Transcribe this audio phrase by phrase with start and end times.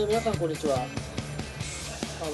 [0.00, 0.76] え皆さんこんにちは。
[0.76, 2.30] あの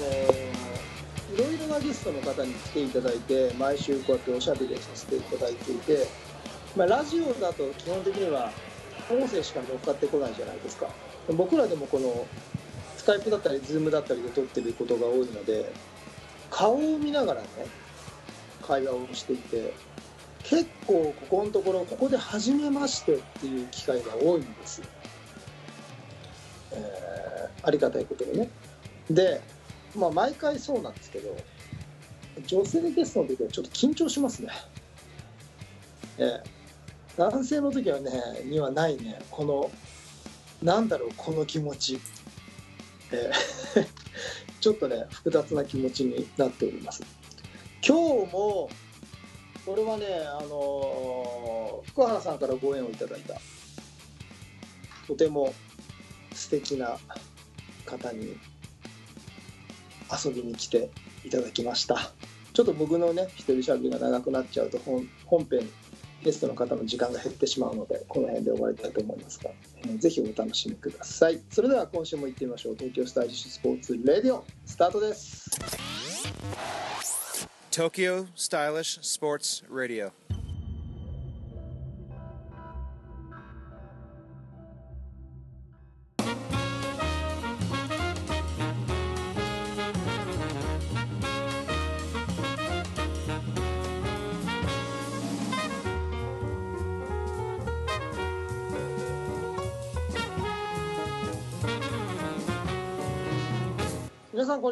[1.35, 6.07] いろいろなゲストの方に来ていただいて毎週こうやっておしゃべりさせていただいていて、
[6.77, 8.51] まあ、ラジオだと基本的には
[9.11, 10.87] 音声しか乗っかってこないじゃないですか
[11.35, 12.25] 僕らでもこの
[12.95, 15.73] スカイプだったりズームだったりで撮ってることが多いので
[16.49, 17.47] 顔を見ながらね
[18.65, 19.73] 会話をしていて
[20.43, 24.87] 結構ここのところここで初めましてっていう機会が多いんですよ、
[27.67, 28.49] ありがたいことにね。
[29.09, 29.41] で
[29.93, 31.35] まあ毎回そうなんですけど
[32.45, 34.49] 女性ゲストの時はちょっと緊張しますね。
[36.17, 36.43] ええ
[37.17, 38.11] 男性の時はね
[38.45, 39.19] にはないね。
[39.29, 39.71] この
[40.63, 41.99] なんだろうこの気持ち。
[43.11, 43.31] え
[43.75, 43.87] え
[44.61, 47.03] ちょっとね複雑な気持ちになっております。
[47.85, 48.69] 今日も
[49.65, 53.35] これはねあの福原さんからご縁をいただいた。
[55.05, 55.53] とても
[56.33, 56.97] 素敵な
[57.87, 58.37] 方に
[60.23, 60.89] 遊びに来て
[61.25, 62.11] いただきました。
[62.53, 65.67] ちょっと僕のね一人しゃべりが長くなっちゃうと本本編
[66.23, 71.39] ゲストの方の時間が減ってしまうのでこの辺で終わりたいと思いますが、えーぜひお楽しみください。
[71.49, 72.75] それでは今週も行ってみましょう。
[72.75, 75.49] 東京スタイリッシュスポーツレディオスタートです。
[77.71, 80.11] Tokyo Stylish Sports Radio.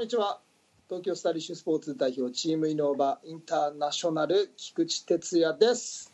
[0.06, 0.39] にちは
[0.88, 6.12] 東京スタイリッシュスポーツ代表チームイノーバインターナショナル菊池哲也です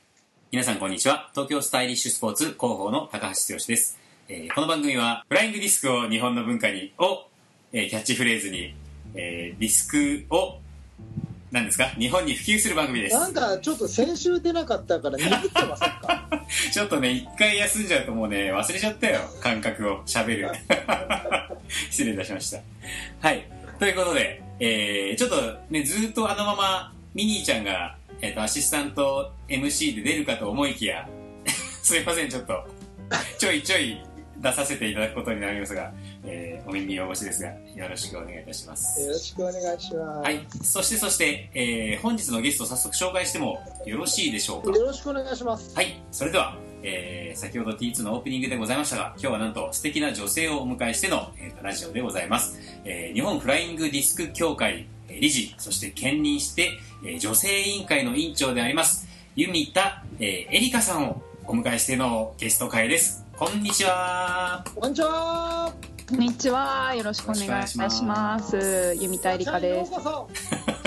[0.52, 1.30] 皆さんこんにちは。
[1.34, 3.98] 東京スタイリッシュスポーツ広報の高橋剛です。
[4.28, 7.26] えーこの番組は、フライングディスクを日本の文化に、を、
[7.72, 8.76] えーキャッチフレーズに、
[9.16, 10.58] えーディスクを、
[11.52, 11.86] 何ですか？
[11.98, 13.16] 日本に普及する番組です。
[13.16, 16.46] なんかちょっと先週出なかったから鈍ってませんか？
[16.74, 19.22] ちょっとね、一回休んじゃうともうね、忘れちゃったよ。
[19.42, 20.50] 感覚を喋る。
[21.90, 22.60] 失礼いたしました。
[23.22, 23.48] はい。
[23.82, 25.38] ということで、えー、ちょっと
[25.72, 31.10] ね、ずっとあのまま、ミニーちゃんが、えっ、と、アシスタント MC で出るかと思いきや、
[31.82, 32.64] すいません、ちょっと、
[33.40, 34.00] ちょいちょい
[34.38, 35.92] 出させていただくことになりますが、
[36.24, 39.02] えー、お耳汚しですが、よろしくお願いいたします。
[39.02, 40.48] よろしくお願いします、はい。
[40.62, 44.78] そして、そして、えー、本日のゲストを早速紹介してもよろしいでしょうか？
[44.78, 52.60] よろしくお願いしますはい、それでは、えー、先ほど T2 のオープニングでございましたが、今日はなんと素敵な女性をお迎えしての、えーとラジオでございます。
[52.86, 56.72] えー日本フライングディスク協会えー理事、そして兼任して、
[57.06, 63.26] えー女性委員会の委員長であります、弓田、えー、エリカさんをお迎えしてのゲスト会です。
[63.38, 64.64] こんにちは。
[64.76, 65.74] こんにちは
[66.08, 66.94] こんにちは。
[66.94, 68.96] よろしくお願いいたします。
[69.00, 69.92] 由美田絵里香です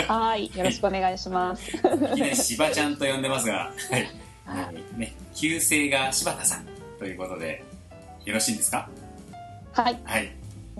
[0.07, 0.51] はい。
[0.55, 1.71] よろしくお願いします。
[1.71, 1.83] いき
[2.21, 4.09] なり柴ちゃんと呼んでますが、はい。
[4.47, 6.67] えーね、旧姓が柴田さん
[6.99, 7.65] ということで、
[8.25, 8.89] よろしいですか？
[9.73, 9.99] はい。
[10.05, 10.31] はい。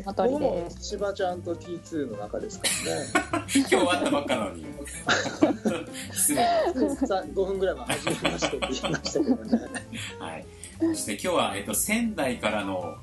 [0.03, 0.91] その通りです。
[0.97, 4.65] 千葉ちゃんと T2 の中ですからね 今日会ったばっかなのに。
[6.13, 6.43] 失礼。
[7.07, 9.61] さ5分ぐらい前初めましてって言いましたけどね
[10.19, 10.45] はい。
[10.81, 12.97] そして今日は、えっと、仙台からの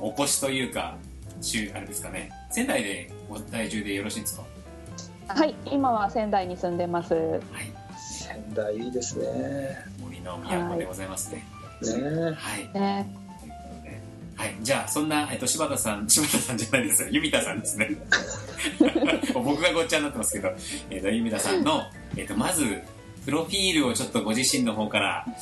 [0.00, 0.96] お越しというか、
[1.42, 2.30] 中、あれですかね。
[2.50, 4.44] 仙台でご在住でよろしいんですか？
[5.34, 5.54] はい。
[5.66, 7.12] 今は仙台に住んでます。
[7.14, 7.40] はい。
[8.10, 9.26] 仙台いいですね
[9.97, 9.97] 森
[10.36, 11.44] の都でございますね。
[11.82, 12.70] ねはい。
[12.74, 13.06] ね。
[14.36, 14.46] とい。
[14.46, 14.56] はい。
[14.60, 17.08] じゃあ、そんな、えっと、柴田さん、 柴田さんじゃないですよ。
[17.10, 17.90] 弓田さんですね。
[19.34, 20.52] 僕がごっちゃになってますけど、
[20.90, 21.82] えっと、弓田さんの、
[22.16, 22.82] えっと、まず、
[23.24, 25.32] プロフィールをちょっとご自身の方から、デ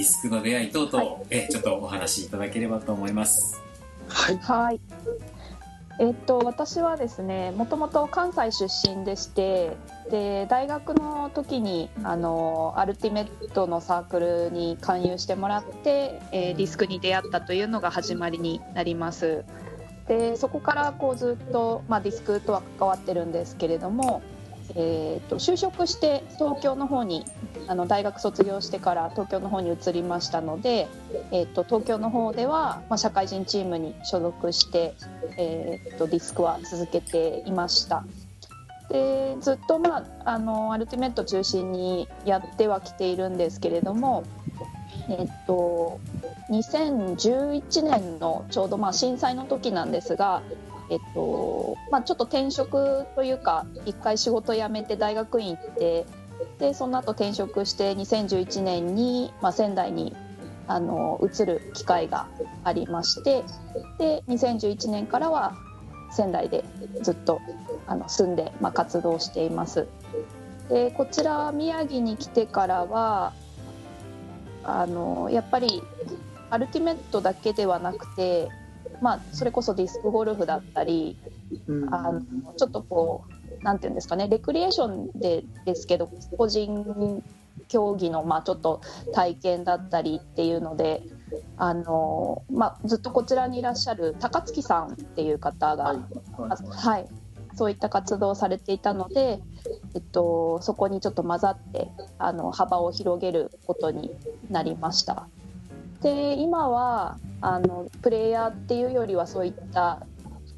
[0.00, 3.60] ィスクの出会い等々、えちょっとお話しいただければと思います。
[4.08, 4.80] はいはい。
[6.00, 9.76] えっと私はですね、もともと関西出身でして、
[10.10, 19.44] で大学の時にあのアルティメットのサークルに勧誘してもらって、えーディスクに出会ったというのが始まりになります。
[20.08, 24.22] でそこからこうずっと、まあ、ディスクとは関わってるんですけれども、
[24.76, 27.24] えー、と就職して東京の方に
[27.68, 30.88] あの大学卒業してから東京の方に移りましたので、
[31.32, 34.94] えー、と東京の方では、まあ、社会人チームに所属して、
[35.38, 38.04] えー、とディスクは続けていました。
[38.90, 44.24] でずっと、まあ、あのアルティメット中心にやってはきているんですけれども、
[45.08, 46.00] えっと、
[46.50, 50.42] 2011年のちょうどまあ震災の時なんですが、
[50.90, 56.06] えっとまあ、ちょっと転職というか一回仕事辞めて大学院行って
[56.58, 60.14] でその後転職して2011年に、まあ、仙台に
[60.66, 62.26] あの移る機会が
[62.64, 63.44] ありまして
[63.98, 65.56] で2011年からは
[66.14, 66.64] 仙台で
[67.02, 67.40] ずっと
[67.86, 69.86] あの住んで、まあ、活動しています。
[70.68, 73.34] でこちら宮城に来てからは
[74.62, 75.82] あのやっぱり
[76.48, 78.48] アルティメットだけではなくて、
[79.02, 81.18] まあ、それこそディスクゴルフだったり
[81.68, 81.94] うん。
[81.94, 82.22] あの
[82.56, 83.24] ちょっとこ
[83.60, 87.22] うなんていうんですかねレクリエーションでですけど個人
[87.68, 88.80] 競技のまあちょっと
[89.12, 91.02] 体験だったりっていうので
[91.56, 95.98] あの、まあ、ずっとこちらにいらっしゃる高槻さんっていう方が、はい
[96.50, 97.08] あはい、
[97.54, 99.40] そういった活動をされていたので、
[99.94, 101.88] えっと、そこにちょっと混ざって
[102.18, 104.10] あの幅を広げることに
[104.50, 105.28] なりました。
[106.02, 110.06] で今はあのプレイヤーっていうよりはそういった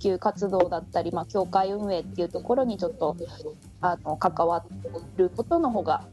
[0.01, 3.17] 普及活動だったり、まあ、協会運営っていうところにちょっと
[3.81, 4.65] あの関わ
[5.17, 6.05] ることの方が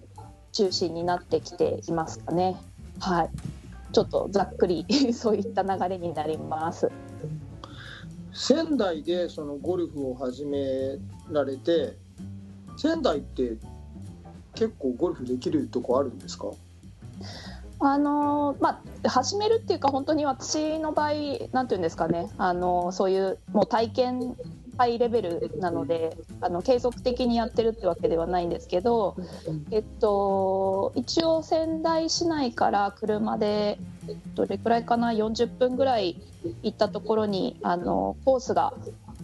[0.52, 2.58] 中心になってきていますかね。
[3.00, 3.30] はい
[3.94, 6.92] ちょっとざっくり そういった流れになります。
[8.34, 10.98] 仙台でそのゴルフを始め
[11.32, 11.96] られて
[12.78, 13.58] 仙台って
[14.56, 16.48] 結構ゴルフできるとこあるんですか？
[17.80, 21.12] あのまあ、始めるっていうか本当に私の場合
[21.52, 24.38] なんていうんですかねあのそういうもう体験
[24.78, 29.16] ハイレベルなのであの継続的にやってるってわけではないんですけど、
[29.72, 33.78] えっと、一応仙台市内から車で
[34.36, 36.22] どれくらいかな40分ぐらい
[36.64, 38.74] 行ったところにあのコースが、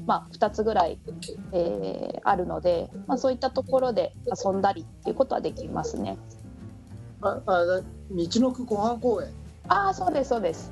[0.05, 0.99] まあ、2つぐらい、
[1.51, 4.13] えーあるので、まあ、そういったところで
[4.43, 6.17] 遊んだりっていうことはできますね。
[7.21, 9.29] ああだ道のく湖畔公園。
[9.67, 10.71] ああそうですそうです。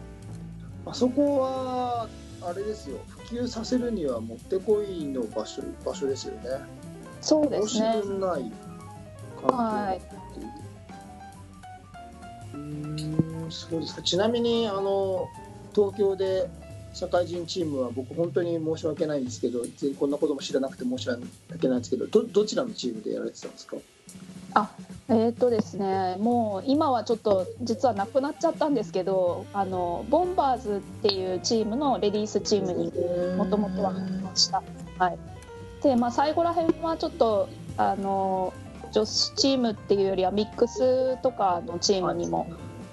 [0.85, 2.07] あそこは
[2.41, 2.97] あれですよ
[3.29, 6.49] 普及させるにはもってこいの場所場所ですよね。
[7.21, 8.01] そうですね。
[8.01, 8.51] 分ない
[9.45, 10.51] 環はい境っていう。
[12.53, 13.95] うーんそうです。
[13.95, 15.27] かちなみにあの
[15.75, 16.49] 東京で
[16.97, 19.59] 社会人チームは僕本当に申し訳ないんですけど
[19.99, 23.77] こんなことも知らなくて申し訳ないんですけどどどちらのチームでやられてたんですか？
[25.09, 32.91] えーっとですね、もう今はちょっと実はなくなっちゃったんですけど、あのボンバーズっていうチームのレディースチームに
[33.37, 34.63] もともとは入りました。
[34.97, 35.19] はい。
[35.83, 37.47] で、まあ最後ら辺はちょっと
[37.77, 38.53] あの
[38.91, 42.47] 女子チームっていうよりはミックスとかのチームにも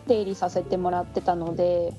[0.06, 1.94] 出入りさせてもらってたので、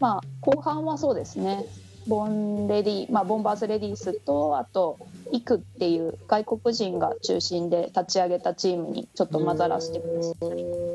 [0.00, 1.64] まあ後半はそうですね。
[2.06, 4.98] ボンレディ、まあボンバーズレディースとあと
[5.30, 10.00] イクっていう外国人が中心で立ち上げたチームにちょっと混ざらせて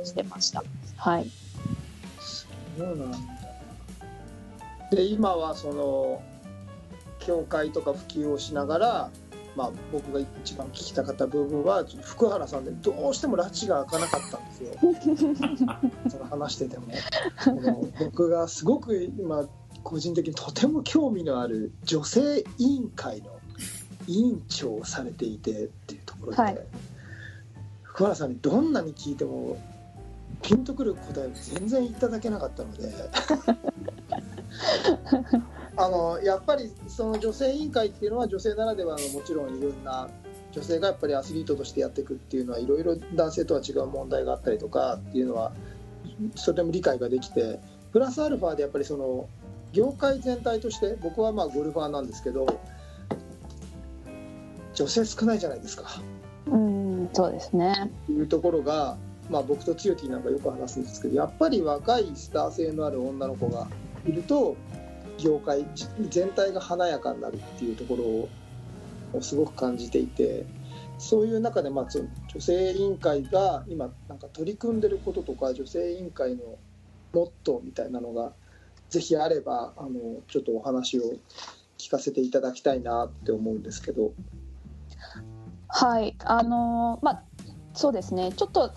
[0.03, 0.63] してました。
[0.97, 1.29] はい。
[2.77, 3.17] そうなんだ
[4.89, 6.21] で今はその
[7.19, 9.09] 協会とか普及をしながら、
[9.55, 14.73] まあ、僕が一番聞きたかった部分は福原さんでどうしても拉致が開かなかったんですよ。
[16.09, 16.88] その話してても
[18.00, 19.47] 僕がすごく今
[19.83, 23.27] 個人的にとても興味のある女性委員会の
[24.07, 26.57] 委員長をされていてっていうところで、はい。
[27.83, 29.57] 福原さんにどんなに聞いても
[30.41, 32.91] ピンとくる答えを全然いただけなかったので
[35.75, 40.07] あのやっぱりその女性委員会っていうのは女性ならではのもちろんいろんな
[40.51, 45.51] 女性がやっぱりアスリートとしてやっていくっていうのはいろいろ男性とは違う問題があったりとかっていうのは
[46.45, 47.59] とても理解ができて
[47.91, 49.27] プラスアルファでやっぱりその
[49.71, 52.45] 業界全体として僕はまあゴルファーなんですけど
[54.75, 55.86] 女性少ないじゃないですか。
[56.48, 57.91] うん、そうですね。
[58.09, 58.98] いうところが、
[59.29, 63.67] まあ、僕と強きなんかよく話すんですけどやっぱり若いスター性のある女の子が
[64.05, 64.55] いると
[65.24, 65.65] 業界
[66.10, 67.96] 全体が華やかになるっていうとこ
[69.13, 70.46] ろをすごく感じていて
[70.98, 76.44] そういう中で、まあ、女性委員会が今なんか取り組んでることとか女性委員会の
[77.13, 78.34] モットーみたいなのが
[78.89, 81.03] ぜひあればあのちょっとお話を
[81.77, 84.13] 聞かせていただきたいなって思うんですけど。
[85.68, 87.24] はい、あのまあ
[87.74, 88.32] そうですね。
[88.32, 88.72] ちょっと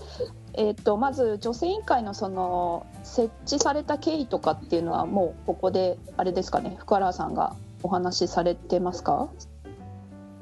[0.54, 6.76] えっ、とまず女性委員会のその設置された経緯とかっていうのはもうここであれですかね？
[6.78, 9.28] 福原さんがお話しされてますか？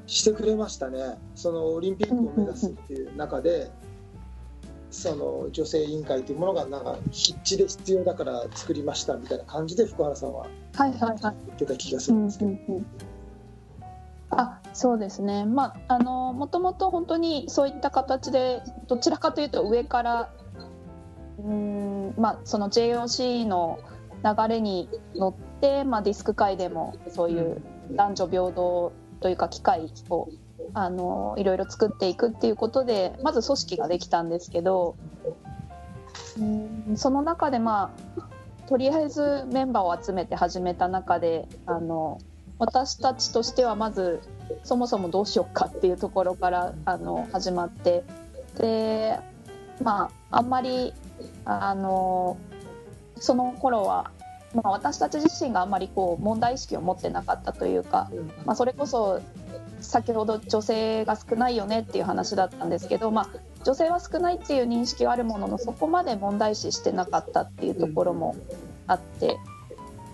[0.07, 3.71] してくれましたね、そのオリンピックを目指すっていう中で、
[4.91, 11.19] その女性委員会というものがなんか必致で必要だから作りましたみたいな感じで福原さんははいはいはい。
[11.21, 12.51] 言ってた気がすうんるんですけど、
[14.31, 20.33] あそうですね、まあ、あのもともと本当にそういった形でどちらかというと上から
[21.39, 23.79] うーん、まあ、その JOC の
[24.25, 27.61] 流れに乗って、まあ、ディスク界でもそういう
[27.93, 30.29] 男女平等というか機会を
[30.73, 34.97] あのいろいろ作っていくっていうことでまず組織ができたんですけど
[36.39, 42.19] うんその中でまあとりあえずメンバーを集めて始めた中であの
[42.59, 44.21] 私たちとしてはまず
[44.63, 48.05] そもそもどうしようかっていうところからあの始まって
[48.57, 49.19] で
[49.83, 50.95] まああんまり
[51.45, 52.37] あの
[53.17, 54.11] その頃は、
[54.55, 58.11] まあ、私たち自身があんまりこう問題意識を持ってなかったというか、
[58.45, 59.21] まあ、それこそ
[59.81, 63.29] 先ほど女性が少ないよねっていう話だったんですけど、まあ、
[63.65, 68.37] 女性は少ないっていう認識はあるもののそこまで問題視してなかったっていうところも
[68.87, 69.37] あって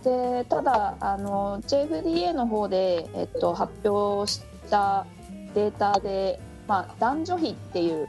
[0.05, 5.07] でただあの JFDA の方で、えっと、発表した
[5.55, 8.09] データで、まあ、男女比っていう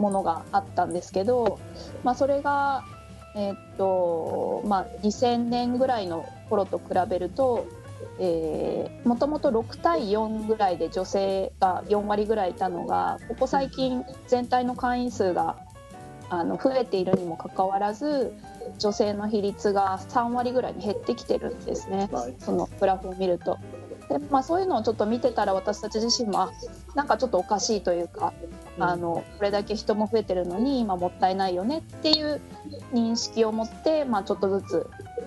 [0.00, 1.58] ものがあったんですけど、
[2.02, 2.84] まあ、それが、
[3.36, 7.66] えっとまあ、2000年ぐらいの頃と比べると
[9.04, 15.56] もともと6対4ぐらいで女性が4割ぐらいいたのがここ最近全体の会員数が
[16.28, 18.32] あの増えているにもかかわらず
[18.78, 23.58] 女性の比率が3割ぐらいに減ってきてるんですね、はい、そのグラフを見ると。
[24.10, 26.50] でまあ、そういうのをちょっと見てたら私たち自身も
[26.96, 28.32] なんかちょっとおかしいというか、
[28.76, 32.40] うん、あのこれだけ人も増えてるのに今もったいないよねっていう
[32.92, 34.86] 認識を持って、まあ、ちょっとずつ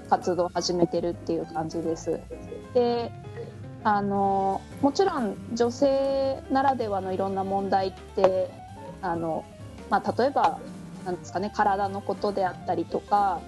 [0.09, 2.19] 活動を始めてるっていう感じです。
[2.73, 3.09] で
[3.85, 8.49] あのもちろん女性ならではのいろんな問題って
[9.01, 9.45] あの、
[9.89, 10.59] まあ、例えば
[11.05, 13.41] なんですかね体のことであったりとか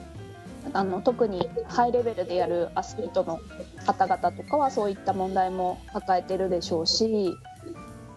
[0.74, 3.39] あの特にハイレベルでやるアスリートの
[3.86, 7.36] 方々とかはそういった問題も抱えてるでしょうし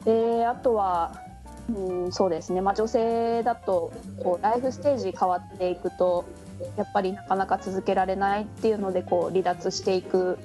[0.05, 1.21] であとは、
[1.75, 6.25] うん、そうですね、まあ、女性だとこうライフステージ変わっていくと
[6.77, 10.39] やっぱりなかなか続けられないっていうのでこう離脱していく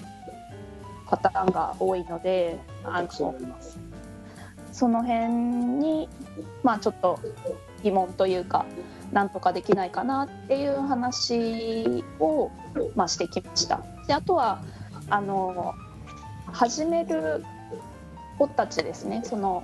[1.08, 3.10] パターンが多いのであの
[4.72, 5.28] その辺
[5.80, 6.10] に、
[6.64, 7.20] まあ、ちょっと
[7.84, 8.66] 疑問というか
[9.14, 12.50] なんとかできないかなっていう話を、
[12.96, 13.82] まあ、してきました。
[14.08, 14.62] であとは
[15.10, 15.76] あの
[16.48, 17.46] 始める
[18.38, 19.64] 子たちですねその、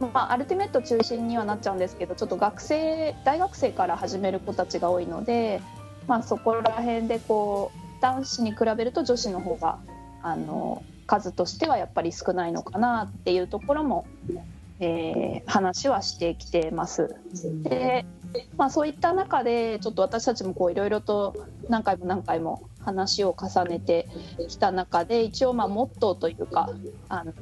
[0.00, 5.60] まあ、アルティメット中心にはなっちゃうんですけどちょっと学生大学生から始める子たちが多いので、
[6.06, 9.78] まあ、そこら辺でこう男子に比べると女子の方が
[10.22, 14.06] あの数としてはやっぱり少ないのかなっていうところも
[14.80, 17.14] えー、話はしてきてます。
[17.62, 18.06] で、
[18.56, 24.08] まあ、そういった中でちょっと私たちもいろいろと何回も何回も話を重ねて
[24.48, 26.70] きた中で一応まあモットーというか
[27.08, 27.32] あの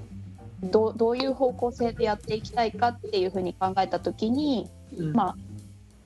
[0.62, 4.68] どどういう方向性でやっていきたいかっていうふうに考えた時に、
[5.12, 5.36] まあ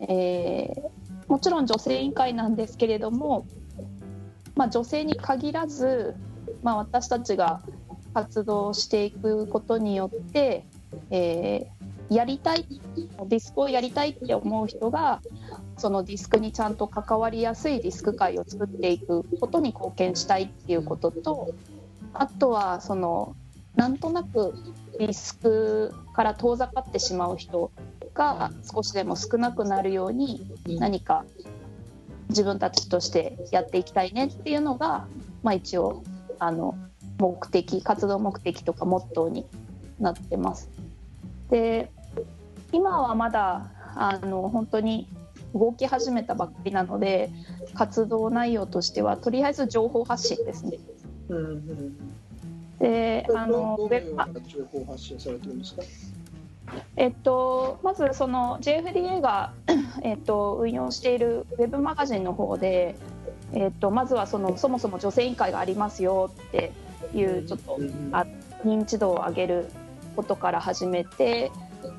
[0.00, 3.46] えー、もちろん女性委員会なんですけれども、
[4.56, 6.14] まあ、女性に限らず、
[6.62, 7.62] まあ、私たちが
[8.12, 10.64] 活動していくことによって
[11.10, 12.66] えー、やりたい
[13.28, 15.20] ディスクをやりたいって思う人が
[15.76, 21.54] そのディスクにちゃんと関わりやすいディスク界を作っていくことに貢献したいっていうことと
[22.12, 23.34] あとはその
[23.74, 24.54] なんとなく
[24.98, 27.70] ディスクから遠ざかってしまう人
[28.14, 31.24] が少しでも少なくなるように何か
[32.28, 35.06] 自分たちとしてやっていきたいねっていうのが、
[35.42, 36.02] まあ、一応
[36.38, 36.76] あの
[37.18, 39.46] 目的活動目的とかモットーに
[39.98, 40.68] なってます。
[41.52, 41.90] で
[42.72, 45.06] 今はまだあの本当に
[45.54, 47.30] 動き始めたばっかりなので
[47.74, 50.78] 活動内容としてはとりあえず情報発信ですね。
[51.28, 51.98] うんうん、
[52.78, 55.82] であのウェブ情報発信されてるんですか？
[56.96, 59.52] えっと、まずその JFDA が、
[60.02, 62.94] えっと、運用しているウェブマガジンの方で、
[63.52, 66.72] えっと、まずはそのそもそも女性委員会がありますよって
[67.14, 67.78] いうちょっと
[68.12, 68.24] あ
[68.64, 69.66] 認知度を上げる
[70.12, 71.50] ことから始めて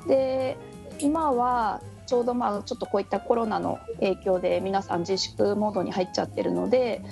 [0.06, 0.56] で
[1.00, 7.02] 今はちょうどまあちょっとこういったコロナの影響で皆さん自粛モードに入っちゃってるので、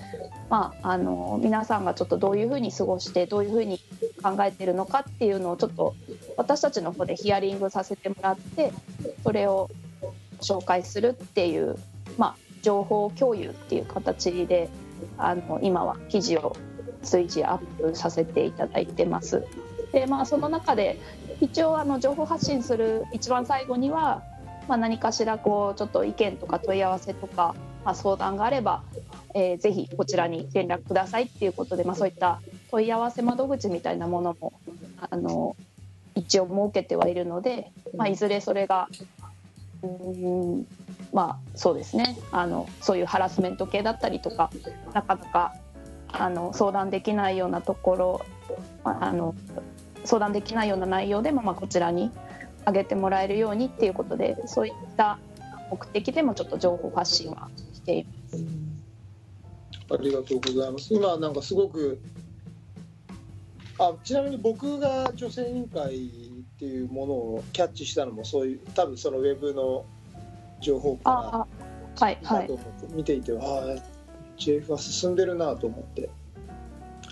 [0.50, 3.80] まあ、あの皆さんがちょっとどういうふうに過ごしてどういうふうに
[4.22, 5.94] 考えてるのかっていうのをちょっと
[6.36, 8.72] 私たちの方でヒアリングさせてもらって
[9.22, 9.70] それを
[10.40, 11.76] 紹介するっていう、
[12.18, 14.68] まあ、情報共有っていう形で
[15.16, 16.56] あの今は記事を
[17.02, 19.44] 随時アップさせていただいてます。
[19.92, 20.98] でまあ、その中で
[21.40, 24.22] 一応あの情報発信する一番最後には、
[24.68, 28.82] まあ、何かしらこうちょっと意見とか問い合わせとか、まあ、相談があれば、
[29.34, 34.54] えー、ぜひこちらに連絡くださいっていうことで、まあ、そういった問い合わせ窓口みたいなものも
[35.10, 35.56] あの
[36.14, 38.88] 一応設けてはいるので、まあ、いずれそれが
[39.82, 40.66] うん
[41.12, 42.16] まあそうですね。
[42.30, 44.50] あのそういうハラスメント系だったりとか
[44.94, 45.52] なかなか
[46.08, 48.20] あの相談できないようなところ
[48.84, 49.34] あの
[50.04, 52.10] 相談できないような内容でも、まあ、こちらに
[52.66, 55.18] 上げてもらえるようにっていうことでそういった
[55.70, 58.44] 目的でもちょっと情報発信はしています。
[59.90, 60.94] ありがとうございます。
[60.94, 62.00] 今なんかすごく
[63.78, 69.84] あちなみに僕が女性委員会っていうものをキャッチしたのもそういう多分そのウェブの
[70.60, 71.46] 情報かああ
[72.04, 72.50] はいはい
[72.94, 73.38] 見ていて、ああ
[74.38, 76.08] JF は進んでるなと思って。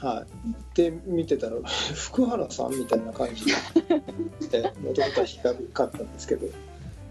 [0.00, 1.56] はい、で見てたら
[1.94, 6.46] 福原さんみたいな感じでもともとは引っかったんですけど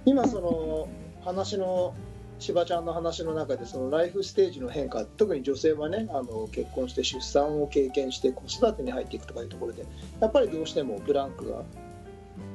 [0.06, 0.88] 今その
[1.24, 1.94] 話の
[2.40, 9.86] 柴ちゃんの話の中でそのライフステージの変化特に女性はねあの結婚して出産を経験して子育てに入っていくとかいうところで
[10.20, 11.64] やっぱりどうしてもブランクが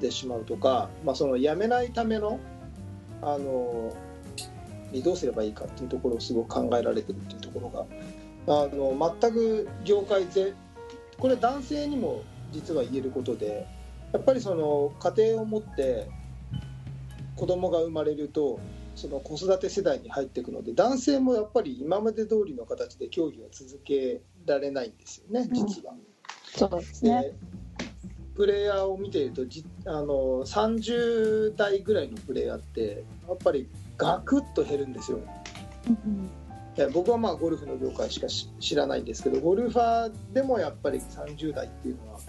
[0.00, 2.40] 出てしまうとか、まあ、その辞めないための
[3.22, 3.94] あの
[5.02, 7.84] どうすればいいかっていうところをすごく考えられてるっていうところが
[8.46, 10.52] あの全く業界で
[11.18, 12.22] これ男性にも
[12.52, 13.66] 実は言えることで
[14.12, 16.08] やっぱりその家庭を持って
[17.36, 18.60] 子供が生まれると
[18.94, 25.94] その子育て世代に入っていくので男性もやっぱり今まで通りの形で競技は続けられないんですよね実は。
[26.44, 27.22] そうですね。
[27.22, 27.34] で
[28.36, 35.18] プレイヤーを見ているとじあの30代ぐらいのプレイヤーってやっぱりガクッと減るんですよ。
[35.88, 36.43] うん
[36.92, 42.20] 僕はまあゴルフの業界しかし知らないんですけどゴルファーでもやっぱり30代っていうのは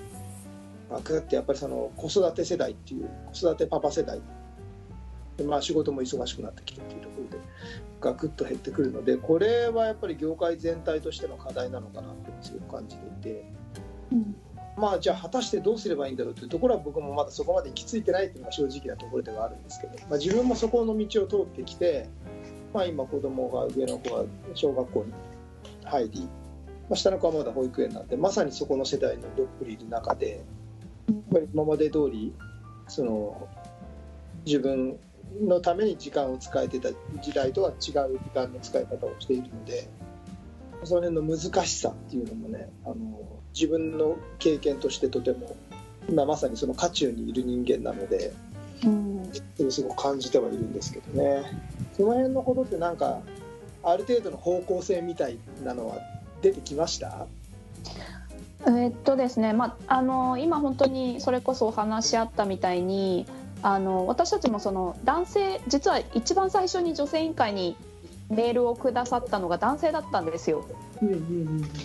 [0.91, 4.21] ガクッてやっぱりその子育て世代っていう子育てパパ世代
[5.37, 7.43] で、まあ、仕事も忙しくなってきてっていうところで
[7.99, 13.45] ガクッと減ってくるのでこれはやっぱり業界全体としての課題なのかなってすごく感じていて。
[14.11, 14.35] うん
[14.77, 22.09] まあじゃあ果たしてどうすればいいんだろうというところは僕もまだそこまで行き着いてないというのが正直なところではあるんですけど、まあ、自分もそこの道を通ってきて、
[22.75, 25.13] まあ、今子供が上の子が小学校に
[25.85, 26.27] 入り、ま
[26.91, 30.43] あ、下の子はまだ保育園なんでまさにそこの世代のどっぷりいる中で
[31.07, 32.33] やっぱり今まで通り
[32.89, 33.47] その
[34.45, 34.99] 自分
[35.41, 36.89] のために時間を使えてた
[37.21, 39.89] 時代とは違う時間の使い方をしているので
[40.83, 42.95] その辺の難しさっていうのもねあの
[43.53, 45.55] 自分の経験としてとても
[46.09, 48.33] 今まさにその渦中にいる人間なので
[48.85, 49.31] うん。
[49.55, 51.43] それをすごく感じてはいるんですけどね。
[51.97, 53.19] その辺のことってなんか
[53.83, 55.97] ある程度の方向性みたいなのは
[56.41, 57.27] 出てきました？
[58.67, 63.27] えーっとですね、まあ、あの今本当にそれこそお話し合ったみたいに
[63.61, 67.75] あの私たちもその男性実は一番最初に女性委員会に
[68.29, 70.65] メールをくださったのが男性だったんですよ。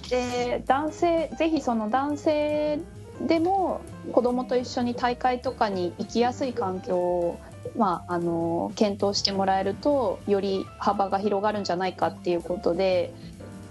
[0.08, 2.80] で男性ぜひその男性
[3.26, 3.80] でも
[4.12, 7.40] 子供と一緒に大会とかに行きやすい環境を、
[7.76, 13.12] まあ、あの検討してもらえるとより幅が広がるんじゃないかっていうことで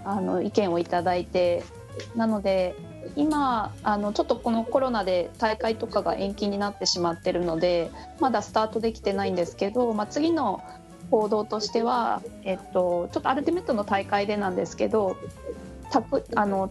[0.04, 1.64] あの意見をいただいて
[2.14, 2.76] なので
[3.16, 10.62] 今あのちょっとこのコロナで大会とかが延期になってしまってるのでまだスタートできてないんですけど、まあ、次の
[11.10, 15.16] 行動としては、えっと、ちょっとアルティメットの大会でなんですけど
[15.90, 16.70] たくあの、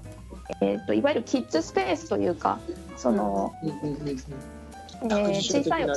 [0.62, 2.60] えっと、いわゆるキッズスペースというか
[2.98, 4.40] その、えー
[5.02, 5.88] 小さい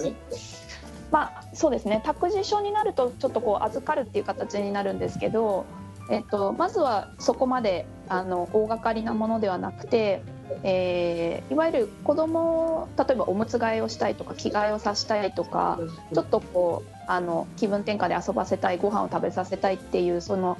[1.10, 2.00] まあそうですね。
[2.04, 5.66] 託児所になるとちょっとこう預かるっていう形になるんですけど、
[6.10, 10.22] えっと、まずはそこまであの大掛かりなものではなくて、
[10.62, 15.78] えーいわゆる子供を例えばおむつ替えをしたいとか着替えをさせたいとか
[16.14, 20.56] ちょっとこうあの気分転換で遊ばせたいご飯を食べさせたいっていうその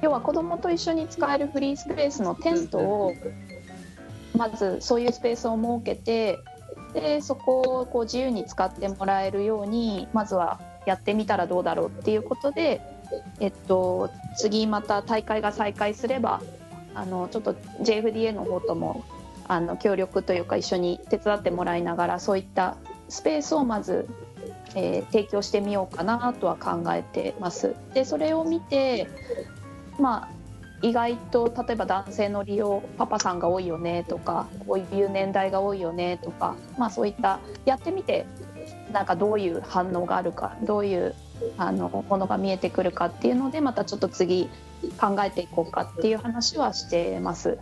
[0.00, 3.14] 要は子供と一緒に使えるフリースペースのテントを
[4.36, 6.38] まずそういうスペースを設けて
[6.94, 12.80] でそこをこう自由に使ってもらえるようにまずはやってみたらどうだろうっていうことで、
[13.40, 16.42] えっと、次また大会が再開すれば
[16.94, 19.04] あのちょっと JFDA の方とも
[19.48, 22.76] あの協力というか一緒に手伝ってもらいながらそういった
[23.08, 24.08] スペースをまず、
[24.74, 27.74] えー提供してみようかなとは考えてます。
[27.92, 29.08] でそれを見て
[30.02, 30.42] まあ
[30.82, 38.26] 意外と例えば男性の利用パパさんが多いよねとかこういう年代が多いよねとか、まあ、そういったやってみて
[38.92, 41.14] なんかどういう反応があるかどういう
[41.56, 44.50] あのものが見えてくるかっていうのでまたちょっと次
[45.00, 47.58] 考えていこうかっていう話はしてます。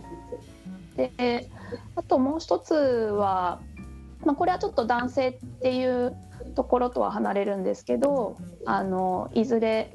[0.95, 1.49] で
[1.95, 3.61] あともう一つは、
[4.25, 6.15] まあ、これはちょっと男性っていう
[6.55, 9.93] ところとは離れるんですけどあのいずれ、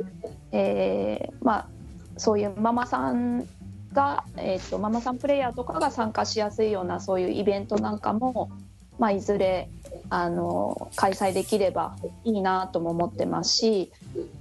[0.52, 1.68] えーまあ、
[2.16, 3.46] そういうママさん
[3.92, 8.50] が、えー、とママさんプレイヤーとかが参加しやすいようなそういうイベントなんかも、
[8.98, 9.68] まあ、いずれ
[10.10, 13.92] あの開催できればいいなとも思ってますし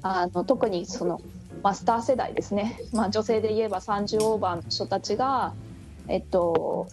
[0.02, 1.22] あの特にその
[1.64, 5.54] マスター世代ですね、まあ、女性で言えば30オーバーの人たちが、
[6.08, 6.88] えっと、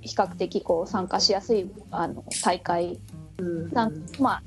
[0.00, 2.98] 比較的こう参加しやすいあの大会
[3.72, 4.42] なんまあ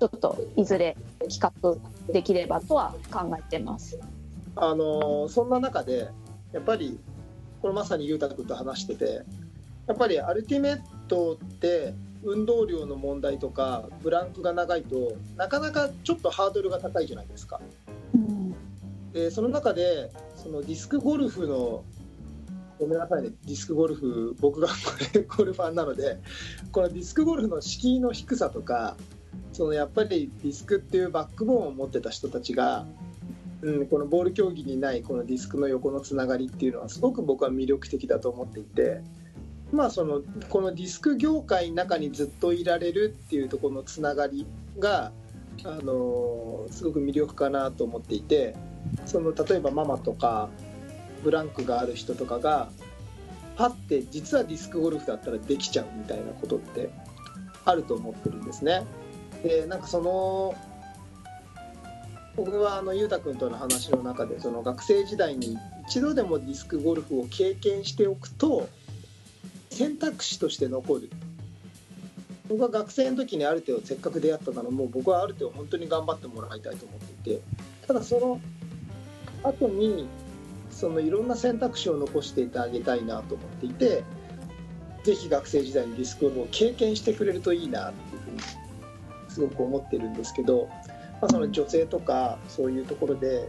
[0.00, 0.96] ちょっといずれ
[1.28, 3.98] 企画できればとは考えてます。
[4.56, 6.08] あのそんな中で
[6.52, 6.98] やっぱり
[7.62, 9.22] これまさに裕太君と話してて
[9.86, 17.60] やっぱりアルティメットって運動量の問題とかブランクが長いとなかなかちょっとハードルが高いじゃないですか。
[18.14, 18.54] うん
[19.12, 21.84] でその中でそのディスクゴルフの
[22.78, 24.68] ごめんなさいねディスクゴルフ僕が
[25.36, 26.18] ゴルファンなので
[26.72, 28.96] このディスクゴルフの敷居の低さとか
[29.52, 33.09] そのやっぱりディスクっていうバックボーンを持ってた人たちが、うん、
[33.62, 39.02] うんこのボール競技にないこのディスクの横のつながりっていうのはすごく僕は魅力的だと思っていて。
[39.72, 44.44] まあ、そのこのディスク業界の中にずっといられるっていうところのつながり
[44.80, 45.12] が、
[45.64, 48.56] あのすごく魅力かなと思っていて
[49.04, 50.48] その例えばママとか
[51.22, 52.70] ブランクがある人とかが
[53.56, 56.90] パッて実はディスクゴルフだったらできちゃうみたいなことって
[57.64, 58.84] あると思ってるんですね。
[59.42, 60.54] でなんかその
[62.36, 68.68] 僕はあの裕太君との話の中でその学生時代に一度でもディスクゴルフを経験しておくと
[69.70, 71.10] 選択肢として残る。
[72.48, 77.42] 僕は学生の時にある程度せっかく出会ったならもう僕はある程度本当に頑張ってもらいたいと思っていて。
[77.86, 78.40] ただその
[79.42, 80.06] 後に
[80.70, 84.04] そのいろんな選択肢を残していてあげたいなと思っていて
[85.02, 88.40] ぜひ学生時代にディスクゴルフを経験してくれるといいなっていうふうに
[89.28, 90.68] すごく思ってるんですけど、
[91.20, 93.48] まあ、その女性とかそういうところで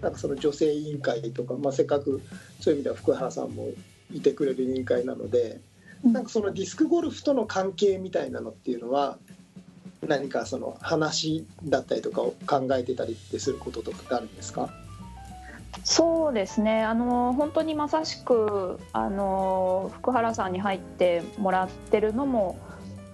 [0.00, 2.20] なんかその女性委員会とか、まあ、せっかく
[2.60, 3.68] そういう意味では福原さんも
[4.12, 5.60] いてくれる委員会なので
[6.04, 9.18] なんかそのディスクゴルフとの関係みたいなのっていうのは
[10.06, 14.68] 何かその話だったりとかを考えてたりってすることとかってあるんですか？
[15.84, 16.82] そうですね。
[16.82, 22.58] あの本当にまさしくあの福原さんに入ってもらってるのも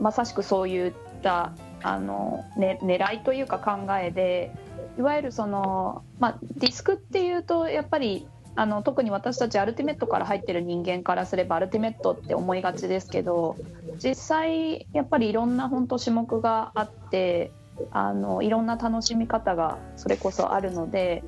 [0.00, 4.52] まさしくそういったあの、ね、狙いというか考えで
[4.98, 13.56] いわゆるその、まあ、ディスクっていうとやっぱりあの特に私たちアルティメットから入ってる人間からすればアルティメットって思いがちですけど
[14.02, 17.52] 実際やっぱりいろんな本当種目があって
[17.92, 21.22] あのいろんな楽しみ方がそれこそあるので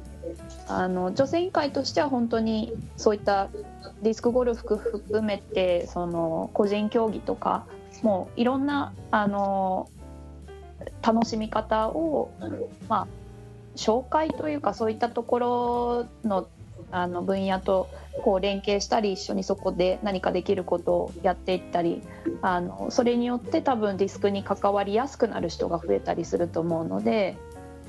[0.67, 3.49] あの女性委員会としては本当にそういった
[4.03, 7.67] ディスクゴルフ含めてその個人競技とか
[8.03, 9.89] もういろんなあの
[11.03, 12.31] 楽しみ方を、
[12.89, 13.09] まあ、
[13.77, 16.49] 紹介というかそういったところの
[16.93, 17.89] あの分野と
[18.25, 22.03] こう連携したり一緒にそこで何かできることをやっていったり
[22.43, 27.37] あのそれによって多分ディスクに関わりやすくなる人が増えたりすると思うので、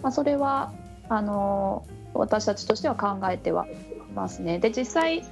[0.04, 0.72] まあ、それは
[1.10, 3.70] あの私たちとしては考えてはい
[4.14, 4.60] ますね。
[4.60, 5.24] で実際、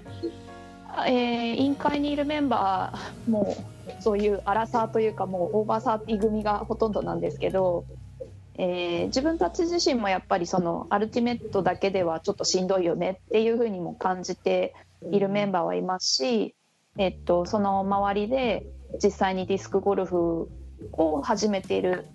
[1.06, 3.56] えー、委員会にいるメンバーも
[4.00, 7.86] そういうアラサーというかもうオーバーサーティ組がほとんどなんですけど、
[8.58, 14.74] えー、自分たち自身もやっぱりそのアルティメットだけではちょっとしんどいよねっていうふうにも感じて
[15.12, 16.56] いるメンバーはいますし、
[16.98, 18.66] えっと、その周りで
[19.04, 20.50] 実際にディスクゴルフ
[20.94, 22.06] を始めている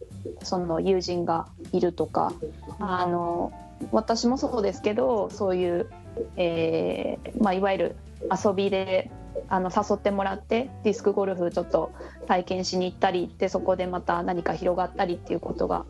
[0.42, 2.32] その友人がいるとか
[2.78, 3.52] あの
[3.90, 5.90] 私もそうですけどそういう、
[6.37, 7.96] えーまあ、いわゆる
[8.30, 9.10] 遊びで
[9.49, 11.92] あの誘ってもらってディスクゴルフちょっと
[12.27, 15.85] 体験しに行ったりでそこでまた何か広がったりっていうことが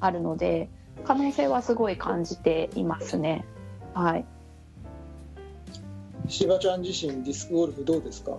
[0.00, 0.68] あるので
[1.04, 3.44] 可能性はすごい感じていますね。
[3.94, 4.24] はい。
[6.28, 8.38] しばちゃん自身ディスクゴルフどうですか？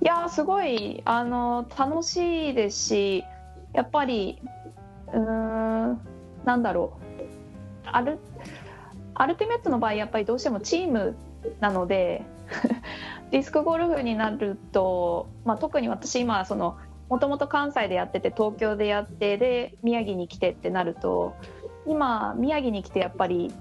[0.00, 3.24] いやすごいあの楽しいですし
[3.72, 4.40] やっぱり
[5.08, 6.00] うーん
[6.44, 7.88] なんだろう。
[7.90, 8.18] アル
[9.14, 11.16] アルティメットの場合やっぱりどうしてもチーム
[11.60, 12.22] なので
[13.36, 16.78] ディスクゴルフになると、まあ、特に私今その
[17.10, 21.36] もともと関西でやってて東京でやってで宮城に来てってなると
[21.86, 23.52] 今宮城に来てやっぱり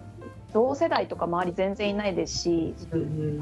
[0.54, 2.74] 同世代とか周り全然いないですし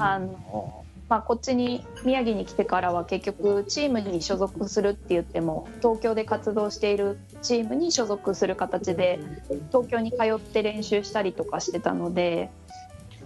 [0.00, 9.20] あの、まあ、こっちに宮城に来てからは結局チームに所属するって言っても東京で活動しているチームに所属する形で
[9.68, 12.50] 東京に通って練習したりとかしてたので、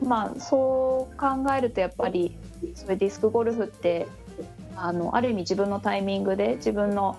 [0.02, 2.36] まあ、そう考えるとやっぱり
[2.74, 4.06] そういうディスクゴルフって
[4.76, 7.16] あのある意味自分のタイミングで自分の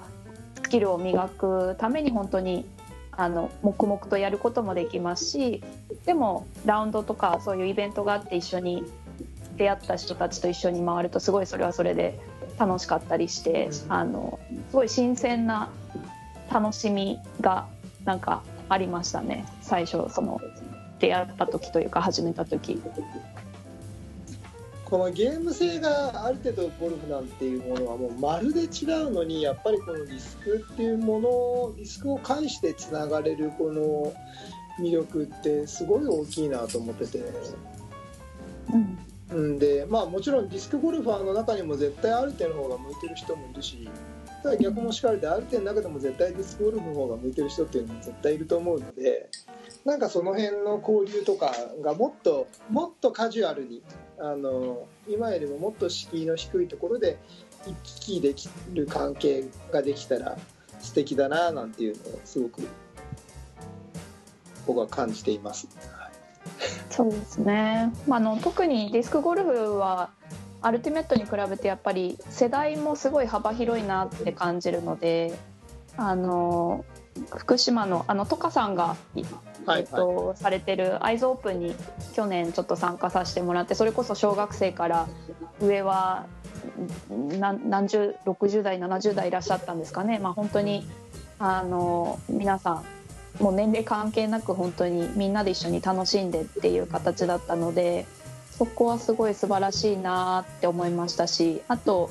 [0.63, 2.65] スキルを磨くために本当に
[3.11, 5.61] あの黙々とやることもできますし
[6.05, 8.83] でもラウンドとかそういうイベントがあって一緒に
[9.57, 12.17] 出会った人たちと一緒に回るとすごいそれはそれで
[12.57, 15.69] 楽しかったりしてあのすごい新鮮な
[16.49, 17.67] 楽しみが
[18.05, 19.45] なんかありましたね。
[19.61, 20.39] 最初その
[20.99, 22.81] 出会った時というか始めた時。
[24.89, 34.13] このゲーム性がある程度ゴルフなんていうものはもうまるで違うのにやっぱりこのリスクっていうものをリスクを介してつながれるこの
[34.83, 37.19] 魅力ってすごい大きいなと思ってて。
[38.71, 38.97] うん
[39.31, 43.77] うんでまあ、もちろんディスクゴルファーの中にも絶対アルテの方が向いてる人もいるし
[44.41, 49.29] ただ逆もしかりでアルテの中でも絶対ディスクゴルフの方が向いてる人っていうのは絶対いると思うので
[49.89, 53.81] なんかその辺の交流とかがもっともっとカジュアルに
[54.19, 57.17] あの今よりももっと敷居の低いところで
[57.65, 60.37] 行き来できる関係ができたら
[60.79, 62.61] 素敵だななんていうのをすごく
[64.67, 65.67] 僕は感じています。
[66.91, 70.11] そうですね、まあ、あの特にディスクゴルフは
[70.61, 75.33] アルティメットに比べてやっぱり世代もすごい幅広いなって感じるので
[75.97, 76.85] あの
[77.35, 78.95] 福島のあのトカさんが、
[79.65, 81.75] はいえっと、されてるアイズオープンに
[82.13, 85.07] 去年ちょっと参加させてもらってそれこそ小学生から
[85.61, 86.25] 上は
[87.39, 90.87] 何何十60代70代いらっしゃったんですかね、まあ、本当に
[91.39, 92.83] あの皆さ
[93.39, 98.05] んもう年齢関係なく本当にみんなで一緒に楽しんでっていう形だったので
[98.59, 102.09] そこはすごい素晴らしいなって思いましたしあと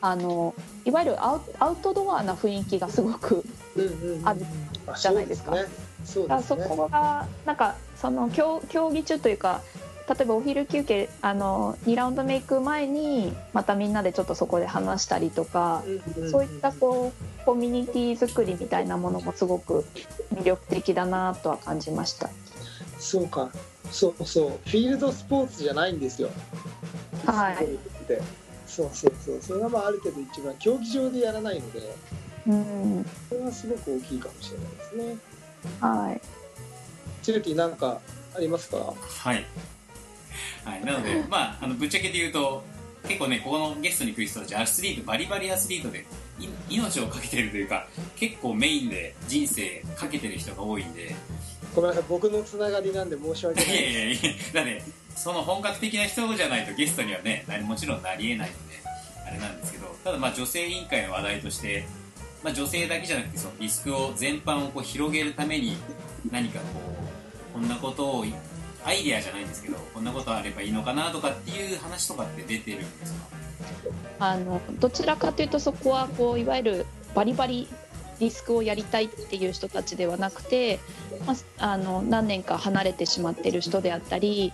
[0.00, 0.52] あの
[0.84, 3.44] いわゆるアウトドアな雰囲気がすごく
[4.24, 4.40] ある
[5.00, 5.54] じゃないですか。
[6.04, 6.56] そ。
[6.56, 9.62] こがなんかその競競技中というか
[10.08, 15.84] 例えばお昼休憩あの2ラウンド目行く前にまたみんなでちょっとそこで話したりとか
[16.28, 19.84] そういったこうコミュニティ作りみたいなものもすごく
[20.34, 22.30] 魅力的だなとは感じました。
[22.98, 23.50] そうか、
[23.94, 26.28] そうそう、フィールドスポーツじゃないんですよ。
[27.24, 27.56] はい
[28.66, 31.94] そうそうそう、それがまあある程度一番競技場でやらないので、
[32.48, 35.16] うんそれはすごく大きいかもしれないですね。
[35.80, 36.20] はい
[37.22, 38.00] チルティなんか
[38.36, 38.78] ありますか？
[38.78, 39.46] はい。
[40.64, 42.64] はい、なので、 まあ、あのぶっちゃけて言うと、
[43.06, 46.04] 結構ね、ここのゲストに来る人たち、アスリート、バリバリアスリートで、
[46.40, 51.14] い命をかけてるというか、結構メインで人生かけてる人が多いんで、
[51.74, 53.74] ごめんなさい、僕のつながりなんで申し訳ないい。
[53.74, 54.20] やいやいや、
[54.52, 54.82] だって、
[55.16, 58.82] その本格的な人じゃないとゲストにはね、なもちろんなり得ないので、
[59.26, 61.86] あれなんですけど、ただまあ女性委員会の話題として、
[62.42, 65.76] まあ女性だけじゃなくて、そのリスクを全般をこう広げるために、
[66.30, 66.64] 何かこ
[67.50, 68.24] う、こんなことを、
[68.86, 73.44] アイディアじゃないんですけど、こんなことあればいいのかなとかっていう話とかって出てるんですか
[74.18, 77.68] あのどちらかというとそこはこういわゆるバリバリ
[78.20, 80.80] リスクをやりたいっていう人たちではなくて、
[81.26, 84.52] まあ、あの何年か離れてしまってる人であったり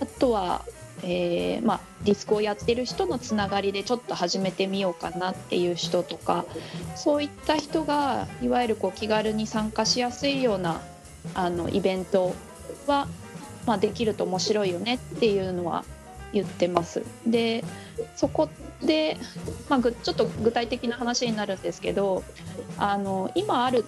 [0.00, 0.64] あとは、
[1.02, 6.44] えーまあ、リスクをやってる人のつながりでちょっと始めてみようかなっていう人とか
[6.94, 10.80] そういった人がいわゆるこう気軽に参加しやすいような
[11.34, 12.34] あのイベント
[12.86, 13.08] は、
[13.66, 15.84] まあ、できると面白いよねっていうのは
[16.32, 17.02] 言ってます。
[17.26, 17.64] で
[18.14, 18.48] そこ
[18.82, 19.16] で、
[19.68, 22.24] まあ、ぐちょっと具体的な話になるんですけど
[22.78, 23.84] あの今ある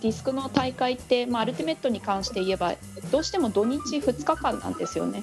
[0.00, 2.74] ディスクの大会って、まあ、アルティメットに関して言えば
[3.10, 5.22] どうしても土日2日間なんですよね。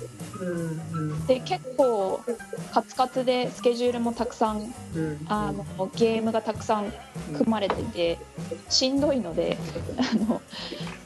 [1.27, 2.21] で結構
[2.73, 4.73] カツカツでスケジュールもたくさん
[5.27, 6.91] あのゲームがたくさん
[7.37, 8.17] 組まれてて
[8.69, 9.57] しんどいので
[9.97, 10.41] あの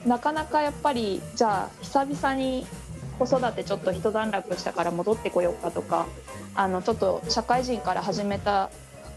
[0.06, 2.66] なかなかやっぱりじゃあ久々に
[3.20, 6.08] 子育てちょっと一段落したから戻ってこようかとか
[6.56, 8.70] あのちょっと社会人から始めた、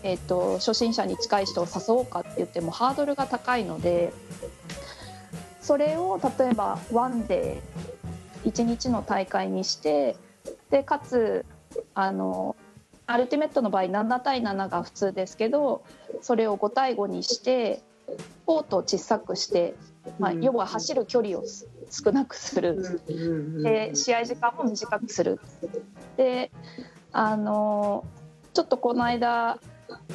[0.03, 4.13] えっと初心者に近い人を誘おうかって言ってもハードルが高いので
[5.61, 10.17] それを例えばワンデー1日の大会にして
[10.71, 11.47] でかつ
[11.95, 12.57] あの
[13.07, 15.85] アルティメットの場合7対7が普通ですけど
[16.21, 17.83] それを5対5にして
[18.47, 19.75] コートを小さくして、
[20.19, 20.43] まあ、うん。
[20.43, 23.01] 要は走る距離をす少なくする。
[23.63, 25.41] で試合時間も短くする。
[26.17, 26.51] で
[27.13, 28.05] あの
[28.55, 29.59] ちょっとこの間、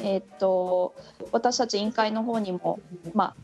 [0.02, 0.94] えっと
[1.32, 2.80] 私たち委員会の方にも、
[3.14, 3.34] ま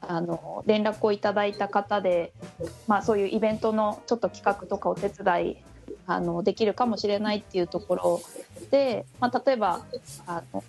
[0.00, 2.32] あ、あの連絡をいただいた方で、
[2.86, 5.56] まあ、そういうイベントのちょっと企画とかお手伝い
[6.06, 8.20] あのできるかもしれないっていうところ。
[8.70, 9.84] で、まあ、例えば
[10.26, 10.64] あの、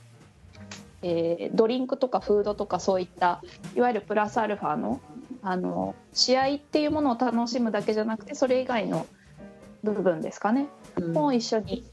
[1.02, 3.42] えードリンクとかフードとかそういった
[3.76, 5.00] いわゆるプラスアルファの
[5.50, 9.08] あの試合っていうものを楽しむだけじゃなくてそれ以外の
[9.82, 10.68] 部分ですかね。
[10.98, 11.14] うん。
[11.14, 11.86] も一緒に、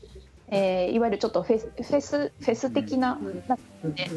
[0.48, 4.10] えーいわゆるちょっとフェスフェスフェス的ななんかで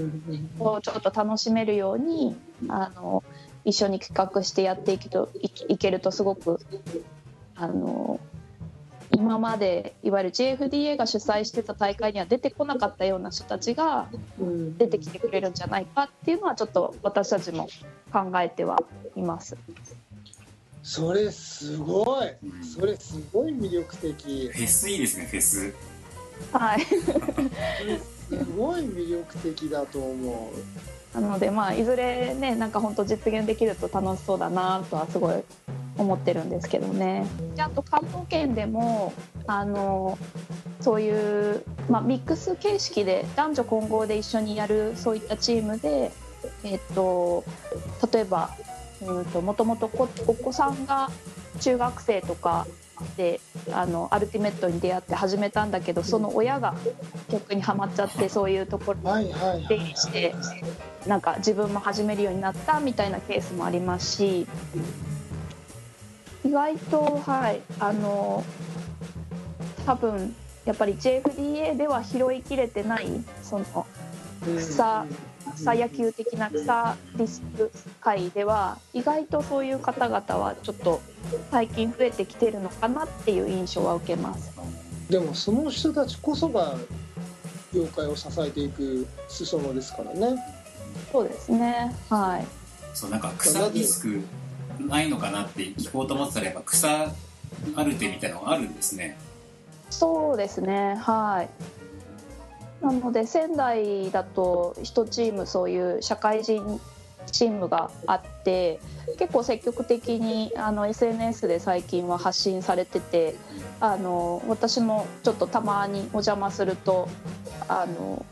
[0.60, 2.36] をちょっと楽しめるように
[2.67, 3.23] あの
[3.63, 6.60] 一緒に企画してやっていくといいけるとすごく
[7.56, 8.19] あの
[9.12, 14.08] 今までいわゆる JFDA が主催してた大会には出てこなかったような人たちが
[14.39, 14.78] うん。
[14.78, 17.67] 出てきてくれるんじゃないかっていうのはちょっと私たちも
[18.12, 18.80] 考えては
[19.15, 19.58] います。
[20.84, 22.28] それすごい。
[22.43, 22.63] うん。
[22.63, 24.50] それすごい魅力的。
[24.50, 25.74] フェスいいですね、フェス。
[26.52, 26.82] はい。
[26.82, 30.52] すごい魅力的だと思
[31.15, 31.20] う。
[31.22, 35.43] なのでまあいずれねなんか本当実現できると楽しそうだなとはすごい
[35.97, 37.25] 思ってるんですけどね。
[37.55, 39.13] であと関東圏でも
[39.47, 40.17] あの
[40.81, 46.12] そういう、まあ、ミックス形式で男女混合で一緒にやるそういったチームで、
[46.63, 47.43] えっと、
[48.12, 48.51] 例えば
[49.01, 49.89] うんともともと
[50.27, 51.10] お子さんが
[51.60, 52.67] 中学生とか
[53.15, 53.39] で
[53.71, 56.75] あのアルティメットに出会って始めたんだけどその親が
[57.29, 60.36] 逆にはまっちゃってそういうところはいはいはい出入りして
[61.05, 64.47] なんか自分も始めるようになったみたいなケースもありますし
[66.47, 68.41] 意外とはいあの
[69.86, 70.33] 多分
[70.63, 73.07] やっぱり JFDA では拾いきれてない
[73.43, 73.86] その
[74.57, 75.05] 草
[75.55, 81.01] 草野球的な草ディスク界では意外とそういう方々はちょっと
[81.51, 84.51] 最近増えてきてるのかなっていう印象は受けます。
[85.10, 86.75] でもその人たちこそが
[87.73, 90.38] 業界を支えていく裾野ですからね。
[91.12, 91.93] そうですね。
[92.10, 92.45] はい。
[92.93, 94.21] そうなんか草ディスク
[94.80, 97.13] ないのかなって聞こうと思ってたらやっぱ草
[97.76, 99.18] アルテみたいなのがあるんですね。
[99.90, 100.96] そうですね。
[100.96, 102.86] はい。
[102.86, 106.80] なので仙台だと1チームそういう社会人
[107.32, 108.80] チームがあって
[109.18, 113.36] 結構積極的にあの SNS で最近は発信されてて
[113.80, 117.10] あの私もちょっとたまにお邪魔すると
[117.68, 118.26] あの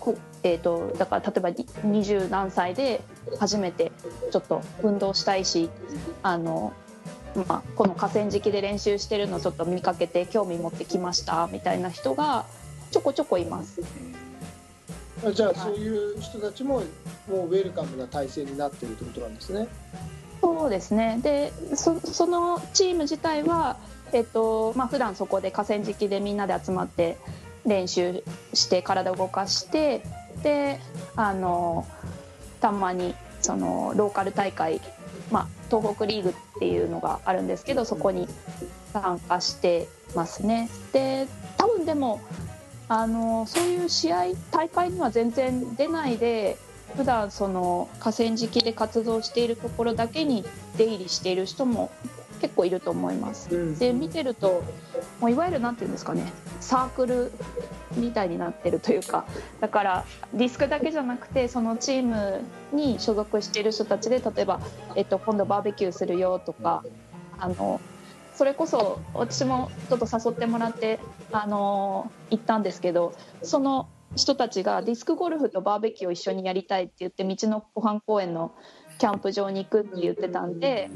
[0.00, 1.50] こえー、とだから例えば
[1.82, 3.00] 二十何歳で
[3.40, 3.90] 初めて
[4.30, 5.70] ちょっと運動したいし
[6.22, 6.72] あの
[7.48, 12.46] まあ、この河川敷で練習してるのちょっと見かけて興味持ってきましたみたいな人が
[12.92, 13.82] ちょこちょこいます。
[15.32, 16.82] じゃあそういう人たちも
[17.28, 19.68] もうウェルカムな体制になってるってことなんですね
[20.42, 23.78] そうですねでそそのチーム自体は、
[24.12, 27.16] えっとまあ普段そこで河川敷でみんなで集まって
[27.64, 30.02] 練習して体を動かして
[30.42, 30.80] で
[31.16, 31.86] あの
[32.60, 34.80] たまにそのローカル大会、
[35.30, 38.26] まあ、東北リーグっていうのがあるんですけどそこに
[38.92, 40.70] 参加してますね。
[40.92, 41.26] で
[41.58, 42.20] 多分でも
[42.88, 46.56] あのそういう試合大会には全然出ないで
[46.96, 50.44] 普段その河川敷で活動しているところだけに
[50.76, 51.90] 出入りしている人も
[52.44, 53.54] 結構いると思います。
[53.54, 54.62] うんで見てると
[55.18, 56.30] もういわゆるなんていうんですかね
[56.60, 57.32] サークル
[57.96, 59.24] みたいになってるというか
[59.60, 60.04] だから
[60.34, 64.60] ディスクだけじゃなくてそのチームに所属している人たちで例えば、
[64.94, 66.84] えっと、今度バーベキューするよとか
[67.38, 67.80] あの
[68.34, 71.00] それこそ私もちょっと誘ってもらって
[71.32, 78.54] あの行ったんですけどその人たちがディスクゴルフとバーベキューを一緒にやりたいって言って道の湖畔公園の
[78.98, 80.90] キャンプ場に行くって言ってたんで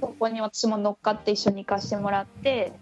[0.00, 2.72] そこに私も乗っかって一緒に行かしてもらって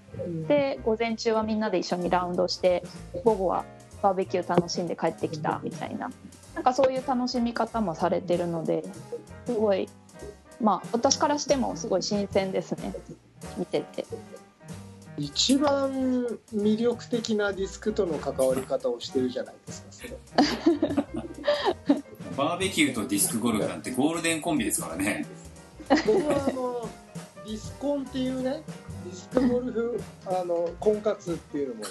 [0.46, 2.82] で午前中はみんなで一緒にラウンドして
[3.24, 3.64] 午後は
[4.02, 6.10] バーベキュー楽しんで帰ってきたみたいな。
[6.54, 8.82] なんかそういう楽しみ方もされてるので
[9.46, 9.88] すごい
[10.60, 12.94] まあ私からしてもすごい新鮮ですね。
[13.56, 14.04] 見てて。
[15.16, 22.02] 一番魅力的なディスクとの関わり方をしてるじゃないですかそれ
[22.38, 25.26] バーベキューとディスクゴルフなんてゴールデンコンビですからね。
[26.06, 26.88] 僕はあの
[27.44, 28.62] ディスコンっていうね
[29.04, 31.88] ディスクゴルフあの婚活っていうのもね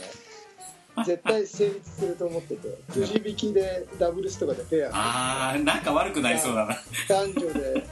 [1.05, 4.89] 絶対成立すると思っててくじ引きでダブルスとかでペア。
[4.93, 6.77] あーなんか悪くなりそうだな。
[7.09, 7.83] 男女で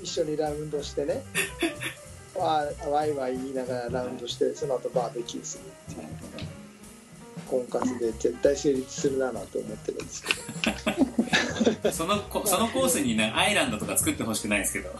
[0.00, 1.24] 一緒にラウンドしてね。
[2.38, 6.63] わーワイワイ言いながらラウンドしてその後バーベキューするっていう
[7.46, 10.28] 婚活で絶対成立するななんて思ってるんですけ
[11.82, 11.90] ど。
[11.92, 14.90] そのこそのコースにねアイランドとか作ってほしくないですけど。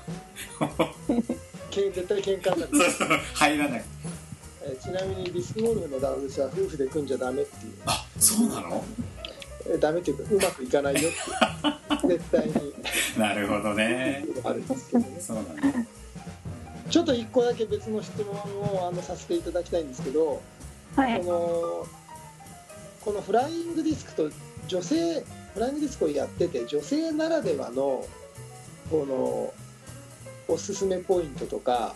[1.71, 3.21] 絶対喧嘩になる。
[3.35, 3.85] 入らない。
[4.63, 7.73] えちなみにディスクゴルフのダブルスは夫婦で組んじゃダメっていう。
[7.87, 8.85] あそうなの？
[9.67, 12.09] えダメっていうかうまくいかないよって。
[12.09, 12.55] 絶対に。
[13.19, 14.25] なるほどね。
[14.45, 15.17] あるんですけどね。
[15.21, 15.63] そうなんだ。
[16.91, 18.27] ちょっと一個だけ別の質問
[18.85, 20.41] をあのさせていただきたいんですけど、
[20.97, 21.21] はい。
[21.21, 22.04] この
[23.05, 24.31] このフライングディスクと
[24.67, 28.07] 女性フライングディスクをやってて女性ならではの
[28.91, 29.53] この
[30.53, 31.95] おすすめポイントとか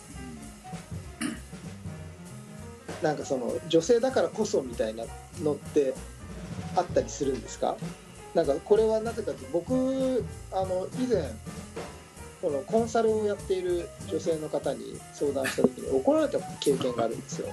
[3.01, 5.05] なんかその女性だからこそみたいな
[5.41, 5.93] のって
[6.75, 7.77] あったりするんですか？
[8.35, 11.31] なんかこれはなぜかと僕あの以前
[12.41, 17.47] このコンサルをやっている女性の方に相談した時に怒られた経験があるんですよ。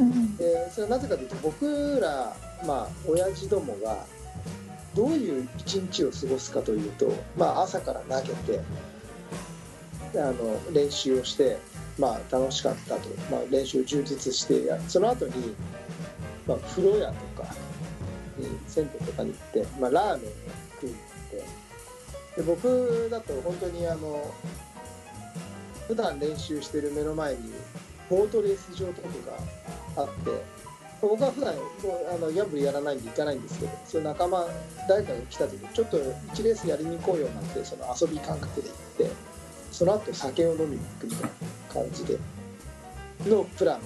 [0.00, 2.36] うんでそれはなぜかというと僕ら
[2.66, 4.04] まあ親父どもが
[4.94, 8.60] どういう一日を過ごすかというと、まあ、朝から投げて
[10.14, 11.58] あの練習をして、
[11.98, 15.32] まあ、楽しかったと、まあ、練習を充実してやその後に、
[16.46, 17.54] まあ、風呂屋とか
[18.38, 20.32] に銭湯とかに行って、まあ、ラーメンを
[20.80, 24.32] 食いに行ってで僕だと本当にあの
[25.88, 27.52] 普段練習してる目の前に
[28.08, 29.08] ボートレース場とか
[29.96, 30.53] があって
[31.08, 34.46] 僕は普段あのギャンブルやらないんで行かないんですけどそういう仲間
[34.88, 39.10] 誰かが来た時にちょっと1レースやりに行こうよなんてその遊び感覚で行って
[39.70, 41.28] その後酒を飲みに行くみたいな
[41.72, 42.18] 感じで
[43.26, 43.80] のプランを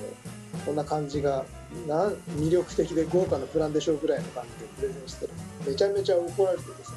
[0.64, 1.44] こんな感じが
[1.86, 5.32] な魅力的で豪華なプランでしょうぐらいの感じでプレゼンしてる。
[5.66, 6.96] めちゃめちゃ怒られてですね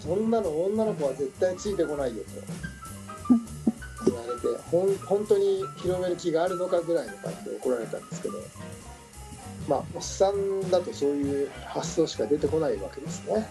[0.00, 2.30] そんなの女の子は絶対ついてこないよと。
[4.06, 8.34] 言われてほん本当に広める気があるのかぐらいの感じで怒られたんですけど
[9.68, 13.48] まあおっさんだとそういう発想しか出てこないわけですね。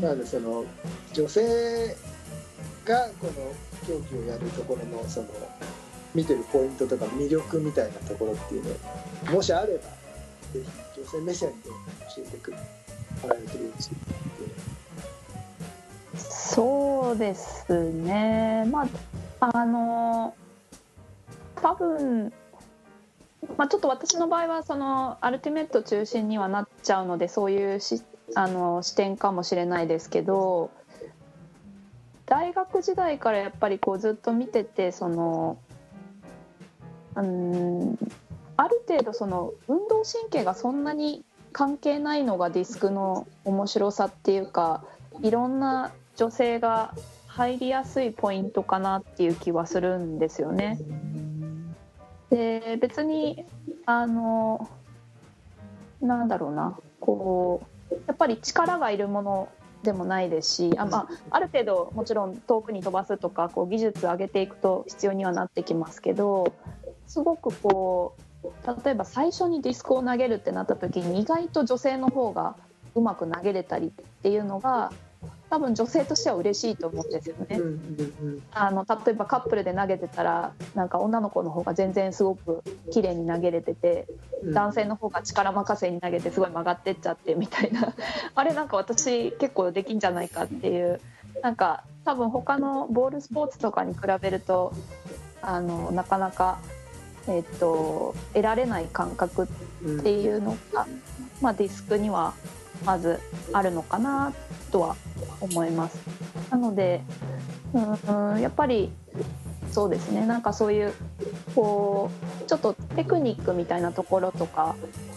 [0.00, 0.64] なのでその
[1.12, 1.96] 女性
[2.84, 3.32] がこの
[3.86, 5.28] 競技をやるところのその
[6.14, 8.64] 見てるポイントとか魅力みたいなところっていう
[9.26, 9.82] のもしあれば
[10.52, 10.60] ぜ
[10.94, 11.68] ひ女性目線で
[12.16, 13.46] 教えてくれもらえる
[13.80, 13.90] しい
[16.18, 18.64] そうですね。
[18.70, 18.88] ま
[19.40, 20.34] ああの
[21.62, 22.32] 多分
[23.56, 28.02] まあ、ちょっと私の場合はそのアルティメット中心にはなっちゃうのでそういうし
[28.34, 30.70] あの視点かもしれないですけど
[32.26, 35.58] 大学時代からやっぱりこうずっと見ててその
[37.16, 37.98] うん
[38.56, 44.84] ある程度その運動神経がそんなに関係ないのがディスクの面白さっていうか
[45.22, 46.94] いろんな女性が
[47.26, 50.78] 入りやすいポイントかなっていう気はするんですよね。
[52.30, 53.44] で別に
[53.86, 54.68] あの
[56.00, 56.78] なんだろうな。
[57.00, 59.48] こうやっぱり力がいるもの
[59.82, 66.52] でもないですしあ,、まあ、ある程度もちろん遠くに飛ばすとかこう技術を上げていくと必要にはなってきますけど
[67.06, 68.14] すごくこ
[68.44, 68.48] う
[68.84, 72.56] 例えば最初にディスクを投げるってなった時に意外と女性の方が
[72.94, 74.92] うまく投げれたりっていうのが
[75.50, 77.58] 多分女性としては嬉しいと思うんですよね。
[77.58, 84.06] うんうんあの例えばカップルで投げてたらなんか女の子の方が全然すごく綺麗に投げれてて
[84.42, 84.54] うん。
[84.54, 87.94] 男性の方が力任せに投げてすごい曲がってっちゃってみたいな。
[88.34, 91.00] あれなんか私結構できんじゃないかっていう。
[91.42, 94.72] なんか多分他のボールスポーツとかに比べると
[95.42, 96.58] あのなかなか、
[97.28, 99.48] えっと得られない感覚
[99.84, 100.86] うんっていうのが、
[101.40, 102.34] まあ、ディスクには
[102.84, 103.20] まず
[103.52, 104.32] あるのかな
[104.70, 104.96] とは
[105.40, 105.98] 思います。
[106.50, 107.02] なので
[107.72, 108.90] うんやっぱり
[109.70, 110.92] そうですねなんかそういう
[111.54, 112.10] こ
[112.44, 114.74] うちょっとテクニックみたいなところとか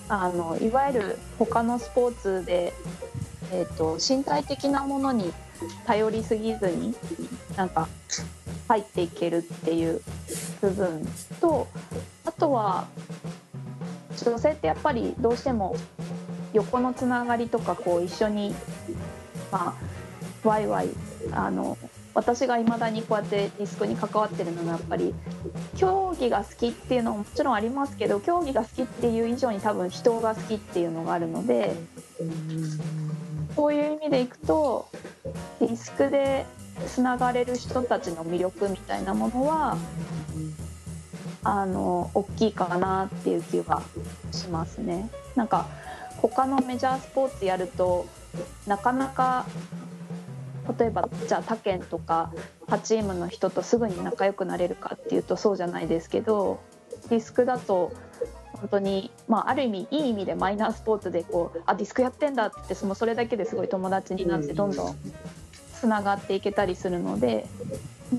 [0.10, 2.74] あのいわゆる他のスポーツで、
[3.52, 5.34] えー、と身体的なものに
[5.86, 6.94] 頼りすぎずに
[7.56, 7.88] なんか
[8.68, 10.02] 入っていけるっていう
[10.62, 11.08] 部分
[11.42, 11.68] と
[12.26, 12.88] あとは
[14.24, 15.76] 女性ってやっぱりどうしても
[16.54, 18.54] 横のつながりとかこう一緒に
[19.52, 20.90] まあワイワイ
[21.32, 21.78] あの
[22.14, 25.16] 私がいまだにこうやってディスクに関わってるのがやっぱり
[25.78, 31.76] 競技が好きっていうのももちろんありますけど競技が好きっていう以上に多分人が好きっていうのがあるので
[33.56, 34.90] そういう意味でいくと
[35.60, 36.46] ディスクで
[36.88, 39.78] つながれる人たちの魅力みたいなものは
[41.44, 43.82] あの大きいかなっていう気は
[44.32, 45.10] しますね。
[45.36, 45.68] なんか
[46.30, 48.06] 他のメジャースポーツやると
[48.66, 49.46] なかなか
[50.80, 52.32] 例えばじゃあ他県とか
[52.68, 56.62] 他チームの人とすぐに仲良くなれるかっていうとそうじゃないですけど
[57.10, 57.92] ディスクだと
[58.54, 64.96] 本当に、まあ、ある意味いい意味でマイナースポーツでこうあディスクやってんだってそのそれだけですごい友達になってどんどん
[65.74, 67.46] つながっていけたりするので、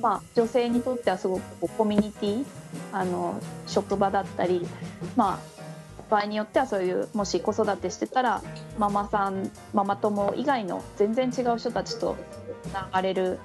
[0.03, 2.45] まあ、女性にとってはすごくこうコミュニティ
[2.93, 4.67] あの職場だったり、
[5.17, 5.54] まあ、
[6.11, 8.43] 場合によってはそういうもし子育てしてたら
[8.79, 12.17] ママさんママ友以外の全然違う人たちと
[12.63, 13.39] つながれる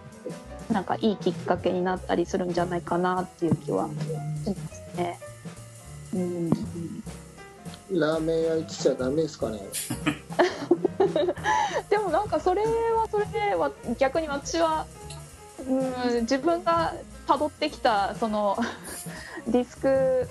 [0.72, 5.20] なんかいいきっかけになったりするんじゃないかなっていう気はしますね。
[6.14, 6.49] うん
[7.91, 9.60] ラーメン屋行ってちゃダメですかね
[11.89, 14.86] でもなんかそれはそれでわ逆に私は
[15.68, 16.93] うん自分が
[17.28, 18.57] 辿ってきたその
[19.47, 20.28] ディスク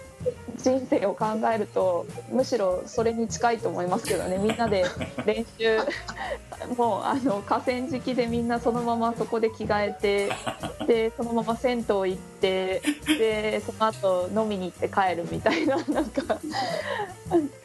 [0.57, 4.39] 人生を考えるとむしろそれに近いと思いますけどね。
[4.39, 4.85] みんなで
[5.25, 5.79] 練習
[6.77, 16.39] もうあの河川敷でみんなそのままそこで着替えてでそのまま銭湯行ってでその後飲みに行って帰るみたいななんか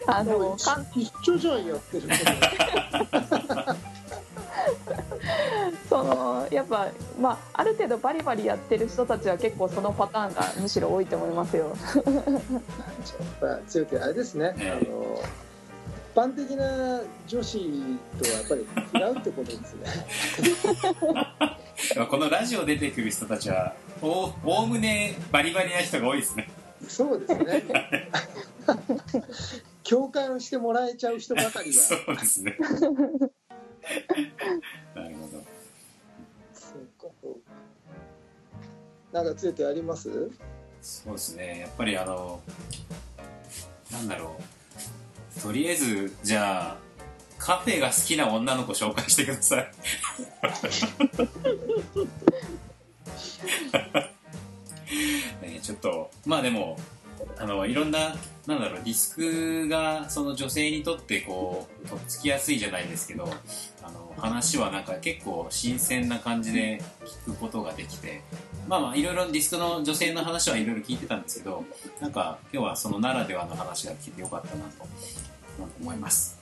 [0.06, 2.08] あの一一緒じゃんやってる
[5.90, 11.76] そのやっぱ、まあ、ある程度バリバリやってる人たちは結構そのパターンがむしろ多いと思いますよ。
[11.96, 12.04] やっ
[13.40, 15.22] ぱ強くあれですね、えあの
[16.16, 17.60] 般的な女子
[18.20, 18.66] とはやっぱり違
[19.10, 19.86] うってことですね。
[22.10, 26.50] このラジオ出てくる人たちはおおむねバリバリな人が多いですね。
[26.88, 27.66] そうですね。
[29.84, 31.82] 共感してもらえちゃう人ばかりが。
[31.82, 32.58] そうですね
[39.14, 40.30] なんかついてあります？
[40.82, 41.60] そうですね。
[41.62, 42.42] やっぱりあの
[43.92, 44.36] なんだろ
[45.38, 45.42] う。
[45.42, 46.78] とりあえずじゃあ
[47.38, 49.72] カフェが好きな女の子紹介してください。
[55.42, 56.78] ねちょっとまあでも
[57.38, 58.16] あのいろんな
[58.48, 63.30] なんだろうリスクがその女性にとってこうとっつきやすいじゃないですけど
[63.82, 66.82] あの話はなんか結構新鮮な感じで
[67.28, 68.22] 聞くことができて
[68.68, 71.64] まあまあいろいろディスクの女性の話はいろいろ聞いてたんですけど
[72.00, 74.86] なんか今日はそのならではの話が聞いてよかったなと
[75.82, 76.40] 思います。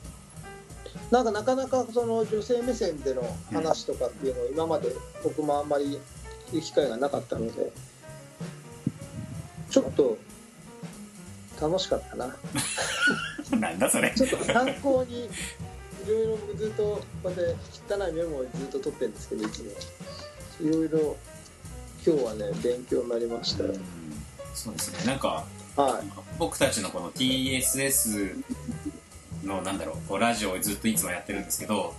[1.10, 4.90] なんかなかなかその女性目線での話とかっていうのを今まで
[5.24, 6.00] 僕もあんまり
[6.48, 7.72] 聞く機会がなかったので
[9.70, 10.18] ちょっと
[11.60, 12.36] 楽しかったな。
[13.60, 14.12] なんだそれ。
[14.16, 15.30] ちょっと参考にい
[16.08, 19.72] ろいろ僕ずっとこうやって汚いメモをずっと取ってるんですけどいつも。
[20.62, 21.18] いろいろ
[22.06, 23.64] 今日はね勉強になりました。
[23.64, 23.74] よ
[24.54, 25.12] そうですね。
[25.12, 25.46] なんか
[25.76, 26.08] はい。
[26.38, 28.44] 僕たちのこの TSS
[29.44, 31.94] のなんだろうこうラジオをずっといつもやってるんですけど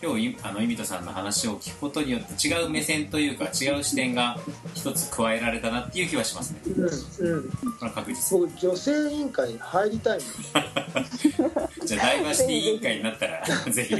[0.00, 4.38] 今日あのイミトさんの話を聞くことによって違う目線というか違う視点が
[4.74, 6.60] 一つ加えられたなっていう気はしますね。
[6.66, 7.50] うんうん。
[7.50, 10.20] これは確実僕女性委員会に入りたい
[11.84, 13.94] じゃあダイバーシティ委員会になったらぜひ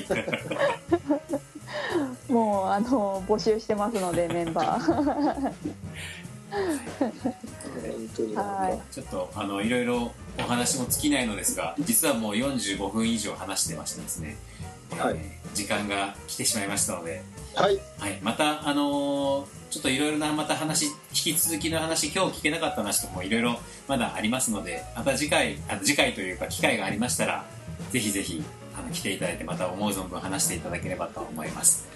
[2.28, 5.52] もうあの募集してますのでメンバー。
[8.34, 8.94] はい。
[8.94, 14.36] ちょっとあのいろいろお話も尽きないのですが実はもう45分以上話してましてですね、
[14.90, 15.16] はい。
[15.16, 17.22] えー時間が来てしまいましたので。
[17.54, 17.80] はい。
[17.98, 27.44] はい、また、あのーちょっといろいろなまた話引き続きの話今日聞けなかった話とかもいろいろまだありますのでまた次回あの次回というか機会がありましたら
[27.90, 28.42] ぜひぜひ
[28.74, 31.86] あの来ていただいてまた思う存分話していただければと思います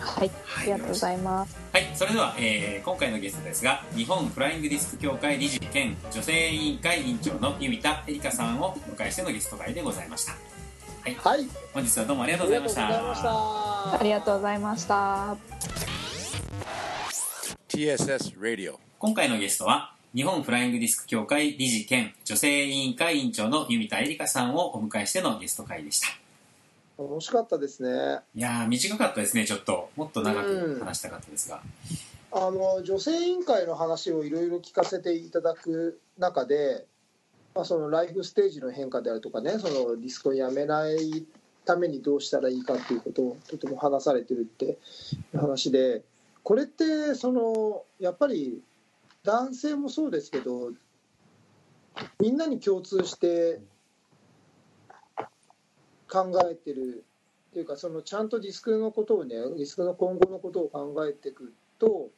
[0.00, 0.30] はい。
[0.60, 1.56] ありがとうございます。
[1.72, 1.90] はい。
[1.94, 10.32] それでは、えー今回のゲストですが日本フライングディスク協会理事兼女性委員会委員長の弓田絵里香さんをお迎えしてのゲスト会でございました。
[10.32, 10.38] は
[11.08, 11.14] い。
[11.14, 11.48] はい。
[11.74, 12.86] 本日はどうもありがとうございました。
[12.86, 13.66] ありがとうございました。
[13.94, 15.36] ありがとうございました
[17.68, 18.74] TSS Radio.
[18.98, 26.08] 今回のゲストは日本フライングディスク協会理事兼女性委員会委員長の弓田絵里香さんをお迎えしてのゲスト会でした
[26.98, 28.20] 楽しかったですね。
[28.34, 29.90] いやー短かったですねちょっと。
[29.96, 31.62] もっと長く話したかったですが、
[32.32, 36.86] あの女性委員会の話をいろいろ聞かせていただく中で、
[37.54, 41.26] まあ、そのライフステージの変化であるとかねそのディスコをやめない
[41.64, 44.70] ためにどうしたらいいかっていうことをとても話されてるってい
[45.34, 46.02] う話で
[46.42, 48.62] これってそのやっぱり
[49.24, 50.70] 男性もそうですけど
[52.20, 53.60] みんなに共通して
[56.16, 57.04] 考えてる
[57.50, 62.08] っていうかそのちゃんとディスクのことをねディスクの今後のことを考えていくと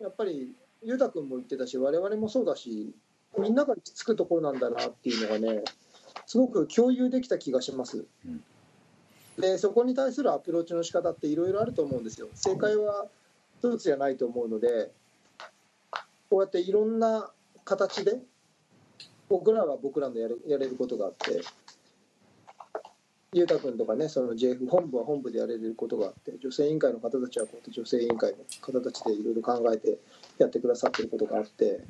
[0.00, 0.52] やっぱり
[0.82, 2.92] 裕太君も言ってたし我々もそうだし
[3.38, 5.62] みんなが行き着くところなんだなっていうのがね
[6.26, 8.42] すごく共有できた気がしますうん。
[9.38, 12.28] でそこに対するアプローチの仕方っていろいろあると思うんですよ。
[12.34, 13.06] 正解は
[13.60, 14.90] 一つじゃないと思うので
[16.28, 17.30] こうやっていろんな
[17.64, 18.18] 形で
[19.28, 21.40] 僕らは僕らのやるやれることがあって
[23.32, 29.98] 裕太君とかねその JF 本部は本部でやれることがあって女性委員会の方たちはこうやって女性委員会の方たちでいろいろ考えて
[30.38, 31.80] やってくださってることがあって。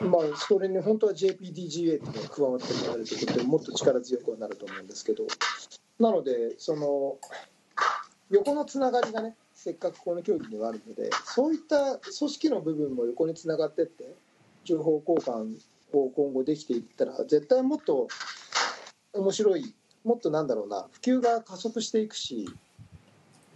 [0.00, 5.26] まあ、それに本当は JPDGA っていうのが加わってもらえるということでもっと力強くはなると思うんですけど
[5.98, 7.18] なのでその
[8.30, 14.04] 横のつながりがねせっかくこの競技にはあるのでそういった組織の部分も横につながってって
[14.64, 15.58] 情報交換
[15.92, 18.08] を今後できていったら絶対もっと
[19.12, 19.74] 面白い
[20.04, 22.48] もっとなんだろうな普及が加速していくし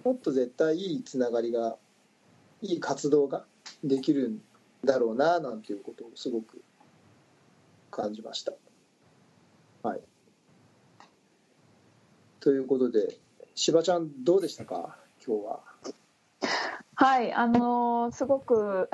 [0.04, 1.76] もっと絶対いいつながりが
[2.60, 3.44] いい活動が
[3.82, 4.42] できるん
[4.84, 6.62] だろうななんていうことをすごく
[7.90, 8.52] 感じました。
[9.82, 10.00] はい、
[12.40, 13.16] ということで
[13.54, 14.98] 柴ちゃんどうでしたか？
[15.26, 15.73] 今日は。
[16.96, 18.90] はい、あのーすごく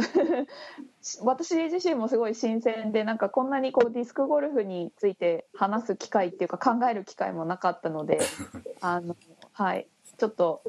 [1.23, 8.21] 私自身もすごい新鮮でなんかこんなにこうディスクゴルフについて話す機会っていうか考える機会もなかったので
[8.81, 9.17] あの、
[9.53, 9.89] はい、
[10.19, 10.63] ちょっと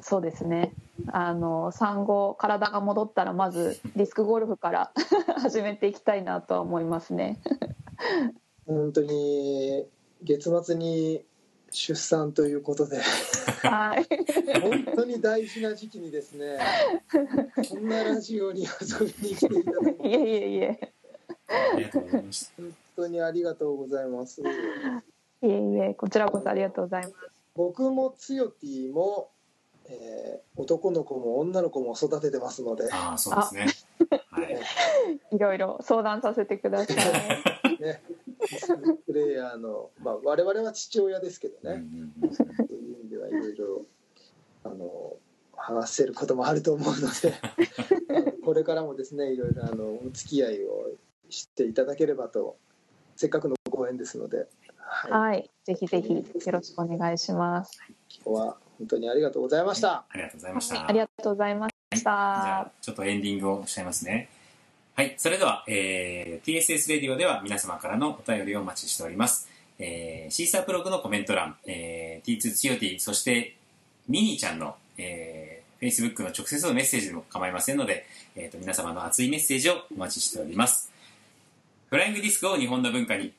[0.00, 0.72] そうですね
[1.08, 4.92] あの産後体が戻ったらまずディスクゴルフから
[5.38, 7.40] 始めていきたいなとは思いますね。
[8.66, 9.86] 本当に
[10.22, 11.24] 月末に
[11.74, 13.00] 出産ということで
[13.62, 14.06] はい。
[14.60, 16.58] 本当に大事な時期にですね
[17.68, 20.92] こんなラジオに遊びに来ていただきいえいえいえ。
[21.74, 22.62] ありがとうございました。
[22.62, 24.44] 本当にありがとうございますい
[25.42, 25.50] えい
[25.90, 27.14] え、こちらこそありがとうございます。
[27.54, 29.30] 僕もつよティも、
[29.86, 33.66] えー男の子も女の子も育ててますので、ああ、そうですね。
[34.30, 34.60] はい。
[35.34, 37.76] いろいろ相談させてください。
[37.82, 38.00] ね、
[39.06, 43.82] プレイヤーの、まあ、我々は父親ですけどうんうね、んうんそういう意味ではいろいろ
[44.64, 45.16] あの
[45.56, 50.92] 話せることもあると思うので これからもですねいろいろあのお付き合いを
[51.30, 52.56] していただければと
[53.16, 54.46] せっかくのご縁ですので、
[54.78, 55.50] はい、はい。
[55.64, 56.22] ぜひぜひよ
[56.52, 57.80] ろしくお願いします。
[58.24, 60.04] 今日は本当にありがとうございました。
[60.08, 60.88] ありがとうございました。
[60.88, 64.28] ありがとうございましじゃたあ。、ちょっとエンディングをしちゃいますね。
[64.96, 65.14] はい。
[65.16, 69.48] それでは、えー、TSS レディオでは皆様からのお便りをお待ちしております。
[69.80, 73.56] えー、シーサープログのコメント欄、えー、T2 つよ T、そして、
[74.08, 80.92] ミニーちゃんの、えー、Facebook の直接のメッセージでも構いませんので、えっ、と、皆様の熱いメッセージをお待ちしております。
[81.90, 83.32] フライングディスクを日本の文化に、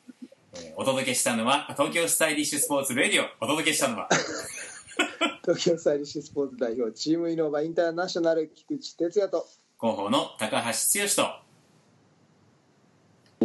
[0.55, 3.27] えーお届けしたのは、東京スタイリッシュスポーツレディオ。
[3.39, 4.09] お届けしたのは、
[5.43, 9.47] 東京スタイリッシュスポーツ代表チームイノーバインターナショナル菊池哲也と
[9.79, 11.44] 広報の高橋剛と、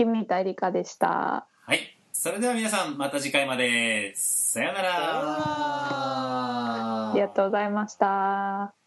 [0.01, 1.47] ゆみたいりかでした。
[1.67, 1.81] はい。
[2.13, 4.13] それでは皆さん、また次回まで。
[4.17, 4.91] さようなら。
[7.11, 8.75] ありがとうございました。「